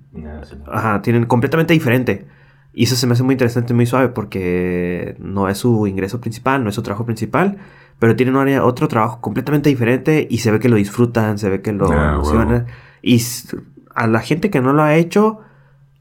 ajá, 0.67 1.03
tienen 1.03 1.27
completamente 1.27 1.75
diferente. 1.75 2.27
Y 2.73 2.85
eso 2.85 2.95
se 2.97 3.07
me 3.07 3.15
hace 3.15 3.23
muy 3.23 3.33
interesante, 3.35 3.75
muy 3.75 3.87
suave, 3.87 4.09
porque 4.09 5.17
no 5.19 5.49
es 5.49 5.59
su 5.59 5.87
ingreso 5.87 6.21
principal, 6.21 6.63
no 6.63 6.69
es 6.71 6.75
su 6.77 6.83
trabajo 6.83 7.05
principal, 7.05 7.59
pero 7.99 8.15
tienen 8.15 8.37
área- 8.37 8.65
otro 8.65 8.87
trabajo 8.89 9.21
completamente 9.21 9.69
diferente 9.69 10.27
y 10.31 10.39
se 10.39 10.51
ve 10.51 10.61
que 10.61 10.69
lo 10.69 10.77
disfrutan, 10.77 11.39
se 11.39 11.49
ve 11.49 11.61
que 11.63 11.73
lo 11.73 11.91
Ah, 11.91 12.13
emocionan. 12.15 12.67
Y 13.03 13.21
a 13.95 14.07
la 14.07 14.21
gente 14.21 14.51
que 14.51 14.61
no 14.61 14.73
lo 14.73 14.83
ha 14.83 14.95
hecho 14.95 15.41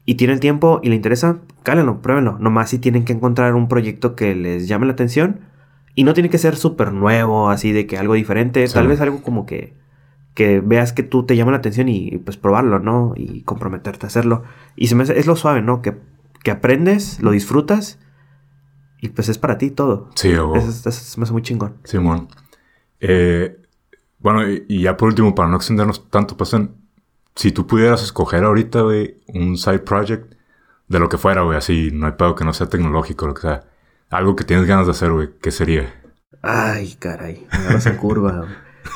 y 0.04 0.14
tiene 0.14 0.32
el 0.34 0.40
tiempo 0.40 0.80
y 0.82 0.88
le 0.90 0.94
interesa, 0.94 1.38
cálenlo, 1.64 2.00
pruébenlo. 2.00 2.38
Nomás 2.38 2.70
si 2.70 2.78
tienen 2.78 3.04
que 3.04 3.12
encontrar 3.12 3.54
un 3.54 3.66
proyecto 3.68 4.14
que 4.14 4.34
les 4.36 4.68
llame 4.68 4.86
la 4.86 4.92
atención 4.92 5.40
y 5.96 6.04
no 6.04 6.14
tiene 6.14 6.30
que 6.30 6.38
ser 6.38 6.54
súper 6.54 6.92
nuevo, 6.92 7.50
así 7.50 7.72
de 7.72 7.86
que 7.88 7.98
algo 7.98 8.14
diferente, 8.14 8.64
Sí. 8.68 8.74
tal 8.74 8.86
vez 8.86 9.00
algo 9.00 9.20
como 9.22 9.46
que 9.46 9.76
que 10.34 10.60
veas 10.60 10.92
que 10.92 11.02
tú 11.02 11.24
te 11.26 11.34
llama 11.34 11.50
la 11.50 11.56
atención 11.56 11.88
y 11.88 12.16
pues 12.18 12.36
probarlo, 12.36 12.78
¿no? 12.78 13.12
Y 13.16 13.42
comprometerte 13.42 14.06
a 14.06 14.08
hacerlo. 14.08 14.44
Y 14.76 14.86
se 14.86 14.94
me 14.94 15.02
hace- 15.02 15.18
es 15.18 15.26
lo 15.26 15.34
suave, 15.34 15.62
¿no? 15.62 15.82
Que, 15.82 15.96
que 16.42 16.50
aprendes, 16.50 17.20
lo 17.20 17.30
disfrutas 17.30 17.98
y 19.00 19.08
pues 19.10 19.28
es 19.28 19.38
para 19.38 19.58
ti 19.58 19.70
todo. 19.70 20.10
Sí, 20.14 20.30
eso 20.30 20.90
se 20.90 21.18
me 21.20 21.24
hace 21.24 21.32
muy 21.32 21.42
chingón. 21.42 21.76
Simón. 21.84 22.28
Eh, 23.00 23.56
bueno, 24.18 24.48
y, 24.50 24.64
y 24.68 24.82
ya 24.82 24.96
por 24.96 25.08
último, 25.08 25.34
para 25.34 25.48
no 25.48 25.56
extendernos 25.56 26.08
tanto, 26.10 26.36
pues, 26.36 26.52
en- 26.54 26.74
si 27.36 27.52
tú 27.52 27.66
pudieras 27.66 28.02
escoger 28.02 28.42
ahorita, 28.42 28.80
güey, 28.82 29.18
un 29.28 29.56
side 29.56 29.78
project 29.80 30.34
de 30.88 30.98
lo 30.98 31.08
que 31.08 31.18
fuera, 31.18 31.42
güey, 31.42 31.56
así, 31.56 31.90
no 31.92 32.06
hay 32.06 32.12
pedo 32.12 32.34
que 32.34 32.44
no 32.44 32.52
sea 32.52 32.68
tecnológico, 32.68 33.26
lo 33.28 33.34
que 33.34 33.42
sea, 33.42 33.64
algo 34.10 34.34
que 34.34 34.42
tienes 34.44 34.66
ganas 34.66 34.86
de 34.86 34.92
hacer, 34.92 35.12
güey, 35.12 35.28
¿qué 35.40 35.52
sería? 35.52 35.94
Ay, 36.42 36.96
caray. 36.98 37.46
Me 37.52 37.58
agarras 37.58 37.86
en 37.86 37.96
curva. 37.96 38.46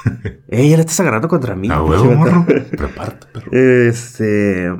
Ey, 0.48 0.70
ya 0.70 0.76
la 0.76 0.82
estás 0.82 0.98
agarrando 1.00 1.28
contra 1.28 1.54
mí. 1.54 1.70
A 1.70 1.82
huevo, 1.82 2.10
morro. 2.12 2.44
Prepárate, 2.46 3.26
perro. 3.28 3.52
Este. 3.52 4.72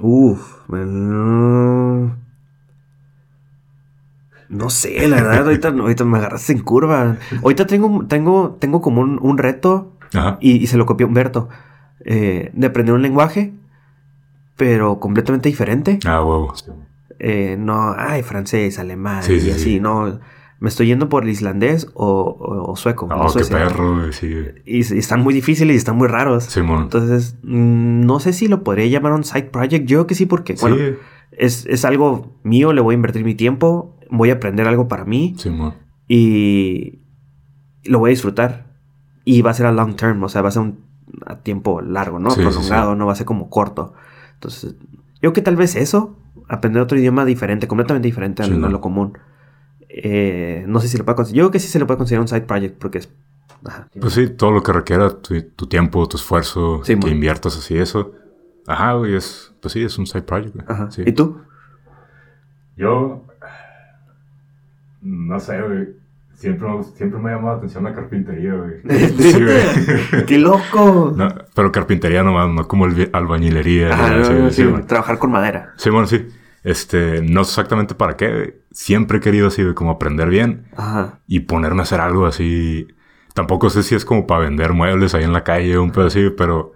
Uf. 0.00 0.57
No. 0.68 2.16
No 4.48 4.70
sé, 4.70 5.06
la 5.08 5.16
verdad, 5.16 5.44
ahorita, 5.44 5.68
ahorita 5.68 6.04
me 6.04 6.18
agarraste 6.18 6.52
en 6.54 6.60
curva. 6.60 7.16
Ahorita 7.42 7.66
tengo, 7.66 8.06
tengo, 8.06 8.56
tengo 8.58 8.80
como 8.80 9.02
un, 9.02 9.18
un 9.20 9.36
reto 9.36 9.92
Ajá. 10.14 10.38
y, 10.40 10.52
y 10.52 10.66
se 10.66 10.78
lo 10.78 10.86
copió 10.86 11.06
Humberto. 11.06 11.48
eh, 12.04 12.50
de 12.54 12.66
aprender 12.66 12.94
un 12.94 13.02
lenguaje, 13.02 13.52
pero 14.56 15.00
completamente 15.00 15.48
diferente. 15.50 15.98
Ah, 16.06 16.22
huevo. 16.24 16.54
Eh, 17.18 17.56
no, 17.58 17.94
ay, 17.98 18.22
francés, 18.22 18.78
alemán 18.78 19.22
Sí, 19.22 19.34
y 19.34 19.40
sí, 19.40 19.50
así, 19.50 19.60
sí. 19.64 19.80
no. 19.80 20.18
Me 20.60 20.68
estoy 20.68 20.88
yendo 20.88 21.08
por 21.08 21.22
el 21.24 21.30
islandés 21.30 21.86
o, 21.94 22.06
o- 22.06 22.72
o 22.72 22.76
sueco. 22.76 23.06
Oh, 23.10 23.32
qué 23.32 23.44
perro, 23.44 24.12
sí. 24.12 24.26
Y, 24.66 24.78
y 24.78 24.98
están 24.98 25.20
muy 25.22 25.32
difíciles 25.32 25.74
y 25.74 25.78
están 25.78 25.96
muy 25.96 26.08
raros. 26.08 26.44
Simón. 26.44 26.82
Entonces, 26.84 27.36
mm, 27.44 28.00
no 28.04 28.18
sé 28.18 28.32
si 28.32 28.48
lo 28.48 28.64
podría 28.64 28.86
llamar 28.86 29.12
un 29.12 29.22
side 29.24 29.44
project. 29.44 29.86
Yo 29.86 29.98
creo 29.98 30.06
que 30.08 30.14
sí, 30.16 30.26
porque, 30.26 30.56
Sí, 30.56 30.60
bueno, 30.62 30.76
es, 31.32 31.64
es 31.66 31.84
algo 31.84 32.32
mío, 32.42 32.72
le 32.72 32.80
voy 32.80 32.94
a 32.94 32.96
invertir 32.96 33.24
mi 33.24 33.34
tiempo, 33.36 33.94
voy 34.10 34.30
a 34.30 34.34
aprender 34.34 34.66
algo 34.66 34.88
para 34.88 35.04
mí 35.04 35.34
Simón. 35.38 35.74
y 36.08 36.98
lo 37.84 37.98
voy 38.00 38.10
a 38.10 38.12
disfrutar. 38.12 38.66
Y 39.24 39.42
va 39.42 39.50
a 39.50 39.54
ser 39.54 39.66
a 39.66 39.72
long 39.72 39.94
term, 39.94 40.22
o 40.24 40.28
sea, 40.28 40.42
va 40.42 40.48
a 40.48 40.52
ser 40.52 40.62
un 40.62 40.78
a 41.26 41.36
tiempo 41.38 41.80
largo, 41.80 42.18
¿no? 42.18 42.30
Sí, 42.30 42.36
sí, 42.36 42.42
Prolongado, 42.42 42.94
no 42.96 43.06
va 43.06 43.12
a 43.12 43.16
ser 43.16 43.26
como 43.26 43.48
corto. 43.50 43.94
Entonces, 44.34 44.74
yo 45.14 45.20
creo 45.20 45.32
que 45.34 45.42
tal 45.42 45.56
vez 45.56 45.76
eso, 45.76 46.16
aprender 46.48 46.82
otro 46.82 46.98
idioma 46.98 47.24
diferente, 47.24 47.68
completamente 47.68 48.06
diferente 48.08 48.42
a, 48.42 48.46
lo 48.46 48.80
común. 48.80 49.16
Eh, 49.88 50.64
no 50.68 50.80
sé 50.80 50.88
si 50.88 50.98
lo 50.98 51.04
puede 51.04 51.16
considerar. 51.16 51.36
Yo 51.38 51.42
creo 51.44 51.52
que 51.52 51.60
sí 51.60 51.68
se 51.68 51.78
lo 51.78 51.86
puede 51.86 51.98
considerar 51.98 52.22
un 52.22 52.28
side 52.28 52.42
project 52.42 52.78
porque 52.78 52.98
es. 52.98 53.08
ajá. 53.64 53.88
Pues 54.00 54.12
sí, 54.14 54.28
todo 54.28 54.50
lo 54.50 54.62
que 54.62 54.72
requiera 54.72 55.10
tu, 55.10 55.40
tu 55.42 55.66
tiempo, 55.66 56.06
tu 56.08 56.16
esfuerzo, 56.16 56.82
Sí, 56.84 56.98
que 56.98 57.08
inviertas 57.10 57.56
así, 57.56 57.76
eso. 57.78 58.12
Ajá, 58.66 58.92
güey, 58.94 59.14
es, 59.16 59.52
pues 59.62 59.72
sí, 59.72 59.82
es 59.82 59.96
un 59.98 60.06
side 60.06 60.22
project, 60.22 60.54
güey. 60.54 60.66
Ajá. 60.68 60.90
Sí. 60.90 61.02
¿Y 61.06 61.12
tú? 61.12 61.40
Yo. 62.76 63.24
No 65.02 65.38
sé, 65.40 65.60
güey. 65.62 65.88
Siempre, 66.34 66.68
me- 66.68 66.84
siempre 66.84 67.18
me 67.18 67.30
ha 67.30 67.34
llamado 67.34 67.54
la 67.54 67.58
atención 67.58 67.82
la 67.84 67.94
carpintería, 67.94 68.54
güey. 68.54 68.74
Sí, 69.18 69.42
güey. 69.42 70.24
¡Qué 70.26 70.38
loco! 70.38 71.12
No, 71.16 71.28
pero 71.54 71.72
carpintería 71.72 72.22
nomás, 72.22 72.48
no 72.50 72.68
como 72.68 72.86
el 72.86 73.10
albañilería. 73.12 73.88
Ah, 73.92 74.10
no, 74.10 74.32
no, 74.44 74.50
sí, 74.50 74.64
trabajar 74.86 75.18
con 75.18 75.32
madera. 75.32 75.72
Sí, 75.76 75.90
bueno, 75.90 76.06
sí. 76.06 76.26
Este, 76.64 77.22
no 77.22 77.44
sé 77.44 77.50
exactamente 77.52 77.94
para 77.94 78.16
qué. 78.16 78.60
Siempre 78.70 79.18
he 79.18 79.20
querido 79.20 79.48
así, 79.48 79.62
como 79.74 79.90
aprender 79.90 80.28
bien 80.28 80.66
Ajá. 80.76 81.20
y 81.26 81.40
ponerme 81.40 81.80
a 81.80 81.82
hacer 81.84 82.00
algo 82.00 82.26
así. 82.26 82.88
tampoco 83.34 83.70
sé 83.70 83.82
si 83.82 83.94
es 83.94 84.04
como 84.04 84.26
para 84.26 84.40
vender 84.42 84.72
muebles 84.72 85.14
ahí 85.14 85.24
en 85.24 85.32
la 85.32 85.44
calle 85.44 85.76
o 85.76 85.82
un 85.82 85.92
pedo 85.92 86.06
así, 86.06 86.30
pero, 86.36 86.72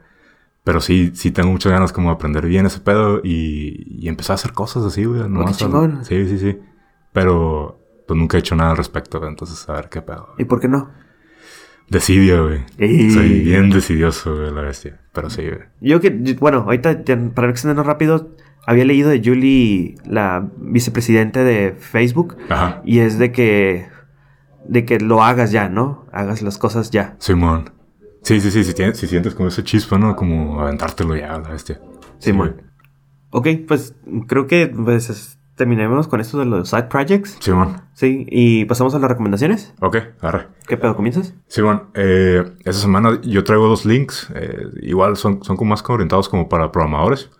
pero 0.64 0.80
sí, 0.80 1.10
sí 1.14 1.30
tengo 1.32 1.50
muchas 1.50 1.72
ganas 1.72 1.92
como 1.92 2.08
de 2.10 2.14
aprender 2.14 2.46
bien 2.46 2.66
ese 2.66 2.80
pedo 2.80 3.20
y, 3.24 3.84
y 4.04 4.08
empezar 4.08 4.34
a 4.34 4.36
hacer 4.36 4.52
cosas 4.52 4.84
así, 4.84 5.04
güey. 5.04 5.28
No 5.28 5.40
Oh, 5.40 5.46
qué 5.46 5.52
chingón. 5.52 6.04
Sí, 6.04 6.26
sí, 6.28 6.38
sí. 6.38 6.58
Pero 7.12 7.80
pues 8.06 8.18
nunca 8.18 8.36
he 8.36 8.40
hecho 8.40 8.54
nada 8.56 8.70
al 8.70 8.76
respecto, 8.76 9.18
güey, 9.18 9.30
entonces 9.30 9.68
a 9.68 9.72
ver 9.74 9.88
qué 9.88 10.02
pedo. 10.02 10.34
¿Y 10.38 10.44
por 10.44 10.60
qué 10.60 10.68
no? 10.68 10.90
Decidio, 11.88 12.46
güey. 12.46 12.64
Ey. 12.78 13.10
Soy 13.10 13.40
bien 13.40 13.68
decidioso, 13.70 14.34
güey, 14.36 14.50
la 14.52 14.62
bestia. 14.62 15.00
Pero 15.12 15.28
sí, 15.28 15.42
güey. 15.42 15.60
Yo 15.80 16.00
que, 16.00 16.10
bueno, 16.38 16.58
ahorita 16.60 17.02
para 17.34 17.48
no 17.48 17.50
extendernos 17.50 17.84
rápido, 17.86 18.30
había 18.66 18.84
leído 18.84 19.10
de 19.10 19.22
Julie, 19.24 19.96
la 20.04 20.48
vicepresidente 20.58 21.42
de 21.44 21.72
Facebook, 21.78 22.36
Ajá. 22.48 22.80
y 22.84 23.00
es 23.00 23.18
de 23.18 23.32
que, 23.32 23.88
de 24.66 24.84
que 24.84 25.00
lo 25.00 25.22
hagas 25.22 25.50
ya, 25.52 25.68
¿no? 25.68 26.06
Hagas 26.12 26.42
las 26.42 26.58
cosas 26.58 26.90
ya. 26.90 27.16
Simón. 27.18 27.70
Sí, 28.22 28.40
sí, 28.40 28.50
sí, 28.52 28.62
si, 28.64 28.72
tienes, 28.74 28.98
si 28.98 29.06
sientes 29.08 29.34
como 29.34 29.48
ese 29.48 29.64
chispa, 29.64 29.98
¿no? 29.98 30.14
Como 30.14 30.60
aventártelo 30.60 31.16
ya, 31.16 31.38
la 31.38 31.48
bestia. 31.50 31.80
Simón. 32.18 32.54
güey. 32.54 32.64
Ok, 33.30 33.66
pues 33.66 33.94
creo 34.28 34.46
que 34.46 34.68
pues, 34.68 35.10
es- 35.10 35.38
terminemos 35.56 36.06
con 36.08 36.20
esto 36.20 36.38
de 36.38 36.44
los 36.46 36.68
side 36.70 36.84
projects. 36.84 37.36
Simón. 37.40 37.80
Sí, 37.94 38.26
y 38.30 38.64
pasamos 38.66 38.94
a 38.94 38.98
las 39.00 39.10
recomendaciones. 39.10 39.74
Ok, 39.80 39.96
agarre. 40.20 40.46
¿Qué 40.68 40.76
pedo 40.76 40.94
comienzas? 40.96 41.34
Simón, 41.48 41.84
eh, 41.94 42.44
esta 42.60 42.72
semana 42.80 43.20
yo 43.22 43.42
traigo 43.44 43.66
dos 43.68 43.84
links. 43.84 44.28
eh, 44.34 44.66
igual 44.82 45.16
son, 45.16 45.42
son 45.42 45.56
como 45.56 45.70
más 45.70 45.82
orientados 45.88 46.28
como 46.28 46.48
para 46.48 46.70
programadores. 46.70 47.30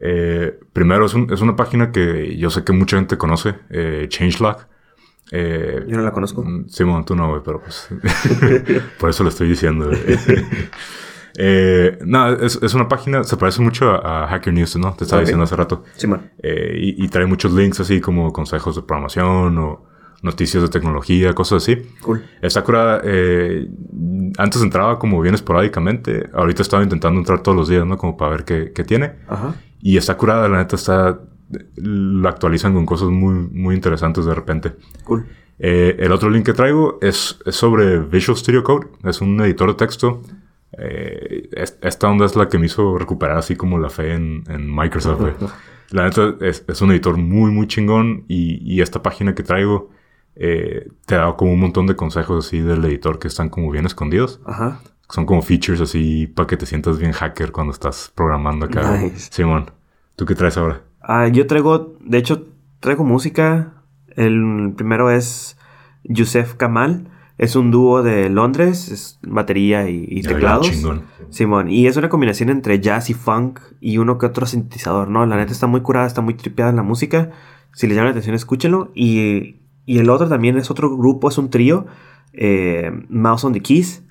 Eh, 0.00 0.58
primero 0.72 1.06
es, 1.06 1.14
un- 1.14 1.32
es 1.32 1.40
una 1.40 1.56
página 1.56 1.90
que 1.92 2.36
yo 2.36 2.50
sé 2.50 2.64
que 2.64 2.72
mucha 2.72 2.96
gente 2.96 3.16
conoce, 3.18 3.54
eh, 3.70 4.06
Changelog. 4.08 4.56
Eh, 5.30 5.84
Yo 5.86 5.96
no 5.98 6.02
la 6.04 6.12
conozco. 6.12 6.42
Mm, 6.42 6.68
Simón, 6.68 7.04
tú 7.04 7.14
no, 7.14 7.28
güey, 7.30 7.42
pero 7.44 7.60
pues. 7.60 7.88
por 8.98 9.10
eso 9.10 9.22
lo 9.24 9.28
estoy 9.28 9.48
diciendo, 9.48 9.90
eh, 11.36 11.98
no, 12.04 12.32
es, 12.32 12.58
es 12.62 12.74
una 12.74 12.88
página, 12.88 13.24
se 13.24 13.36
parece 13.36 13.60
mucho 13.62 13.90
a, 13.90 14.24
a 14.24 14.28
Hacker 14.28 14.52
News, 14.52 14.76
¿no? 14.76 14.94
Te 14.94 15.04
estaba 15.04 15.20
diciendo 15.20 15.44
hace 15.44 15.56
rato. 15.56 15.84
Simón. 15.96 16.30
Eh, 16.42 16.76
y, 16.78 17.04
y 17.04 17.08
trae 17.08 17.26
muchos 17.26 17.52
links 17.52 17.80
así 17.80 18.00
como 18.00 18.32
consejos 18.32 18.76
de 18.76 18.82
programación 18.82 19.58
o 19.58 19.84
noticias 20.22 20.62
de 20.62 20.68
tecnología, 20.68 21.32
cosas 21.34 21.62
así. 21.62 21.76
Cool. 22.00 22.24
Esta 22.42 22.64
cura, 22.64 23.00
eh, 23.04 23.68
antes 24.36 24.60
entraba 24.62 24.98
como 24.98 25.20
bien 25.20 25.34
esporádicamente. 25.34 26.28
Ahorita 26.32 26.62
estaba 26.62 26.82
intentando 26.82 27.20
entrar 27.20 27.40
todos 27.42 27.56
los 27.56 27.68
días, 27.68 27.86
¿no? 27.86 27.96
Como 27.96 28.16
para 28.16 28.32
ver 28.32 28.44
qué, 28.44 28.72
qué 28.74 28.82
tiene. 28.82 29.12
Ajá. 29.28 29.54
Y 29.80 29.96
está 29.96 30.16
curada, 30.16 30.48
la 30.48 30.58
neta, 30.58 30.76
está... 30.76 31.20
La 31.76 32.28
actualizan 32.28 32.74
con 32.74 32.84
cosas 32.84 33.08
muy, 33.08 33.34
muy 33.34 33.74
interesantes 33.74 34.26
de 34.26 34.34
repente. 34.34 34.72
Cool. 35.04 35.26
Eh, 35.58 35.96
el 35.98 36.12
otro 36.12 36.28
link 36.30 36.44
que 36.44 36.52
traigo 36.52 36.98
es, 37.00 37.38
es 37.46 37.56
sobre 37.56 38.00
Visual 38.00 38.36
Studio 38.36 38.62
Code. 38.62 38.88
Es 39.04 39.20
un 39.22 39.40
editor 39.40 39.68
de 39.70 39.74
texto. 39.74 40.22
Eh, 40.72 41.48
es- 41.52 41.78
esta 41.82 42.08
onda 42.08 42.26
es 42.26 42.36
la 42.36 42.48
que 42.48 42.58
me 42.58 42.66
hizo 42.66 42.98
recuperar 42.98 43.38
así 43.38 43.56
como 43.56 43.78
la 43.78 43.88
fe 43.90 44.12
en, 44.14 44.44
en 44.48 44.74
Microsoft. 44.74 45.22
La 45.90 46.04
neta 46.04 46.34
es, 46.42 46.66
es 46.68 46.82
un 46.82 46.90
editor 46.90 47.16
muy, 47.16 47.50
muy 47.50 47.66
chingón. 47.66 48.24
Y, 48.28 48.58
y 48.62 48.82
esta 48.82 49.02
página 49.02 49.34
que 49.34 49.42
traigo 49.42 49.88
eh, 50.36 50.86
te 51.06 51.14
da 51.14 51.34
como 51.34 51.54
un 51.54 51.60
montón 51.60 51.86
de 51.86 51.96
consejos 51.96 52.46
así 52.46 52.60
del 52.60 52.84
editor 52.84 53.18
que 53.18 53.28
están 53.28 53.48
como 53.48 53.70
bien 53.70 53.86
escondidos. 53.86 54.38
Ajá. 54.44 54.80
Son 55.10 55.24
como 55.24 55.42
features 55.42 55.80
así 55.80 56.26
para 56.26 56.46
que 56.46 56.56
te 56.56 56.66
sientas 56.66 56.98
bien 56.98 57.12
hacker 57.12 57.50
cuando 57.50 57.72
estás 57.72 58.12
programando 58.14 58.66
acá. 58.66 58.98
Nice. 58.98 59.28
Simón, 59.30 59.70
¿tú 60.16 60.26
qué 60.26 60.34
traes 60.34 60.56
ahora? 60.56 60.82
Ah, 61.00 61.28
yo 61.28 61.46
traigo, 61.46 61.96
de 62.00 62.18
hecho, 62.18 62.46
traigo 62.80 63.04
música. 63.04 63.72
El 64.10 64.74
primero 64.76 65.10
es 65.10 65.56
Yusef 66.04 66.54
Kamal. 66.54 67.08
Es 67.38 67.54
un 67.54 67.70
dúo 67.70 68.02
de 68.02 68.28
Londres, 68.28 68.88
es 68.90 69.20
batería 69.22 69.88
y, 69.88 70.22
teclados. 70.22 70.68
chingón. 70.68 71.04
Simón, 71.30 71.70
y 71.70 71.86
es 71.86 71.96
una 71.96 72.08
combinación 72.08 72.50
entre 72.50 72.80
jazz 72.80 73.10
y 73.10 73.14
funk 73.14 73.60
y 73.80 73.98
uno 73.98 74.18
que 74.18 74.26
otro 74.26 74.44
sintetizador, 74.44 75.08
¿no? 75.08 75.24
La 75.24 75.36
neta 75.36 75.52
está 75.52 75.68
muy 75.68 75.80
curada, 75.80 76.08
está 76.08 76.20
muy 76.20 76.34
tripeada 76.34 76.72
la 76.72 76.82
música. 76.82 77.30
Si 77.74 77.86
les 77.86 77.94
llama 77.94 78.06
la 78.06 78.10
atención, 78.10 78.34
escúchenlo. 78.34 78.90
Y, 78.92 79.60
y 79.86 79.98
el 79.98 80.10
otro 80.10 80.28
también 80.28 80.58
es 80.58 80.68
otro 80.68 80.94
grupo, 80.96 81.28
es 81.28 81.38
un 81.38 81.48
trío, 81.48 81.86
eh, 82.32 82.90
Mouse 83.08 83.44
on 83.44 83.52
the 83.52 83.60
Keys. 83.60 84.02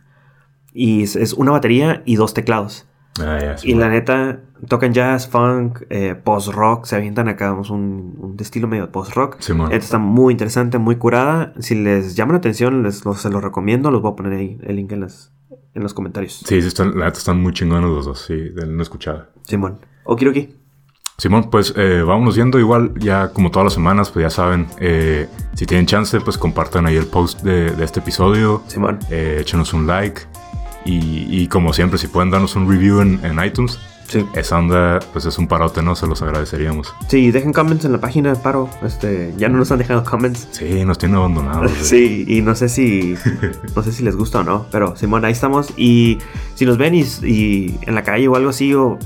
Y 0.73 1.03
es, 1.03 1.15
es 1.15 1.33
una 1.33 1.51
batería 1.51 2.03
y 2.05 2.15
dos 2.15 2.33
teclados. 2.33 2.85
Ah, 3.19 3.55
Y 3.63 3.73
la 3.73 3.89
neta, 3.89 4.41
tocan 4.67 4.93
jazz, 4.93 5.27
funk, 5.27 5.81
eh, 5.89 6.13
post-rock, 6.13 6.85
se 6.85 6.95
avientan 6.97 7.27
acá 7.27 7.49
vamos, 7.49 7.71
un, 7.71 8.15
un 8.19 8.35
estilo 8.39 8.67
medio 8.67 8.91
post-rock. 8.91 9.37
Simón. 9.39 9.71
Esta 9.71 9.83
está 9.85 9.97
muy 9.97 10.33
interesante, 10.33 10.77
muy 10.77 10.97
curada. 10.97 11.53
Si 11.59 11.73
les 11.73 12.15
llama 12.15 12.33
la 12.33 12.37
atención, 12.37 12.83
les, 12.83 13.05
los- 13.05 13.19
se 13.19 13.31
los 13.31 13.41
recomiendo. 13.43 13.89
Los 13.89 14.03
voy 14.03 14.11
a 14.11 14.15
poner 14.15 14.33
ahí 14.33 14.59
el 14.63 14.75
link 14.75 14.91
en, 14.91 15.01
las, 15.01 15.33
en 15.73 15.81
los 15.81 15.95
comentarios. 15.95 16.43
Sí, 16.45 16.61
sí, 16.61 16.67
están, 16.67 16.97
la 16.99 17.05
neta 17.05 17.17
están 17.17 17.41
muy 17.41 17.53
chingones 17.53 17.89
los 17.89 18.05
dos, 18.05 18.21
sí, 18.21 18.35
de 18.35 18.67
no 18.67 18.83
escuchaba. 18.83 19.29
Simón. 19.43 19.79
Okiroki. 20.03 20.53
Simón, 21.17 21.49
pues 21.49 21.73
eh, 21.75 22.03
vámonos 22.05 22.35
yendo 22.35 22.59
igual, 22.59 22.93
ya 22.99 23.29
como 23.29 23.49
todas 23.49 23.63
las 23.65 23.73
semanas, 23.73 24.11
pues 24.11 24.21
ya 24.21 24.29
saben, 24.29 24.67
eh, 24.79 25.27
si 25.55 25.65
tienen 25.65 25.87
chance, 25.87 26.21
pues 26.21 26.37
compartan 26.37 26.85
ahí 26.85 26.95
el 26.95 27.07
post 27.07 27.41
de, 27.41 27.71
de 27.71 27.83
este 27.83 28.01
episodio, 28.01 28.61
Simón. 28.67 28.99
eh, 29.09 29.39
échenos 29.41 29.73
un 29.73 29.87
like 29.87 30.21
y, 30.87 31.27
y 31.29 31.47
como 31.47 31.73
siempre, 31.73 31.97
si 31.99 32.07
pueden 32.07 32.31
darnos 32.31 32.55
un 32.55 32.69
review 32.69 33.01
en, 33.01 33.19
en 33.23 33.43
iTunes, 33.43 33.77
Sí. 34.07 34.25
esa 34.35 34.57
onda, 34.57 34.99
pues 35.11 35.25
es 35.25 35.37
un 35.37 35.49
parote, 35.49 35.81
¿no? 35.81 35.93
Se 35.93 36.07
los 36.07 36.21
agradeceríamos. 36.21 36.93
Sí, 37.09 37.29
dejen 37.29 37.51
comments 37.51 37.83
en 37.83 37.91
la 37.91 37.97
página, 37.99 38.35
paro. 38.35 38.69
Este, 38.81 39.33
ya 39.37 39.49
no 39.49 39.57
nos 39.57 39.69
han 39.73 39.79
dejado 39.79 40.05
comments. 40.05 40.47
Sí, 40.51 40.85
nos 40.85 40.97
tienen 40.97 41.17
abandonados. 41.17 41.69
Sí, 41.81 42.23
y 42.25 42.39
no 42.41 42.55
sé 42.55 42.69
si 42.69 43.15
no 43.75 43.83
sé 43.83 43.91
si 43.91 44.03
les 44.03 44.15
gusta 44.15 44.39
o 44.39 44.43
no, 44.45 44.65
pero 44.71 44.95
Simón, 44.95 45.25
ahí 45.25 45.33
estamos. 45.33 45.73
Y 45.75 46.19
si 46.55 46.65
nos 46.65 46.77
ven 46.77 46.95
y, 46.95 47.01
y 47.23 47.77
en 47.81 47.95
la 47.95 48.03
calle 48.03 48.29
o 48.29 48.37
algo 48.37 48.51
así, 48.51 48.73
o 48.73 48.97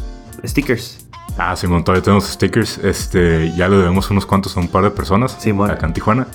stickers. 0.46 1.04
Ah, 1.36 1.56
Simón, 1.56 1.84
todavía 1.84 2.04
tenemos 2.04 2.26
stickers, 2.28 2.78
este, 2.84 3.52
ya 3.58 3.68
le 3.70 3.78
debemos 3.78 4.12
unos 4.12 4.28
cuantos 4.28 4.56
a 4.56 4.60
un 4.60 4.68
par 4.68 4.84
de 4.84 4.92
personas 4.92 5.36
Simón. 5.40 5.72
acá 5.72 5.88
en 5.88 5.94
Tijuana, 5.94 6.28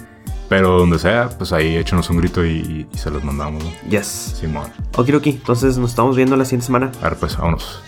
pero 0.49 0.79
donde 0.79 0.99
sea, 0.99 1.29
pues 1.37 1.53
ahí 1.53 1.77
échenos 1.77 2.09
un 2.11 2.19
grito 2.19 2.45
y, 2.45 2.87
y 2.93 2.99
se 2.99 3.11
los 3.11 3.23
mandamos, 3.25 3.65
¿no? 3.65 3.71
Yes. 3.89 4.37
Simón. 4.41 4.71
Okiroki, 4.97 5.31
entonces 5.31 5.79
nos 5.79 5.91
estamos 5.91 6.17
viendo 6.17 6.37
la 6.37 6.45
siguiente 6.45 6.67
semana. 6.67 6.93
A 7.01 7.09
ver, 7.09 7.17
pues, 7.19 7.37
vámonos. 7.37 7.81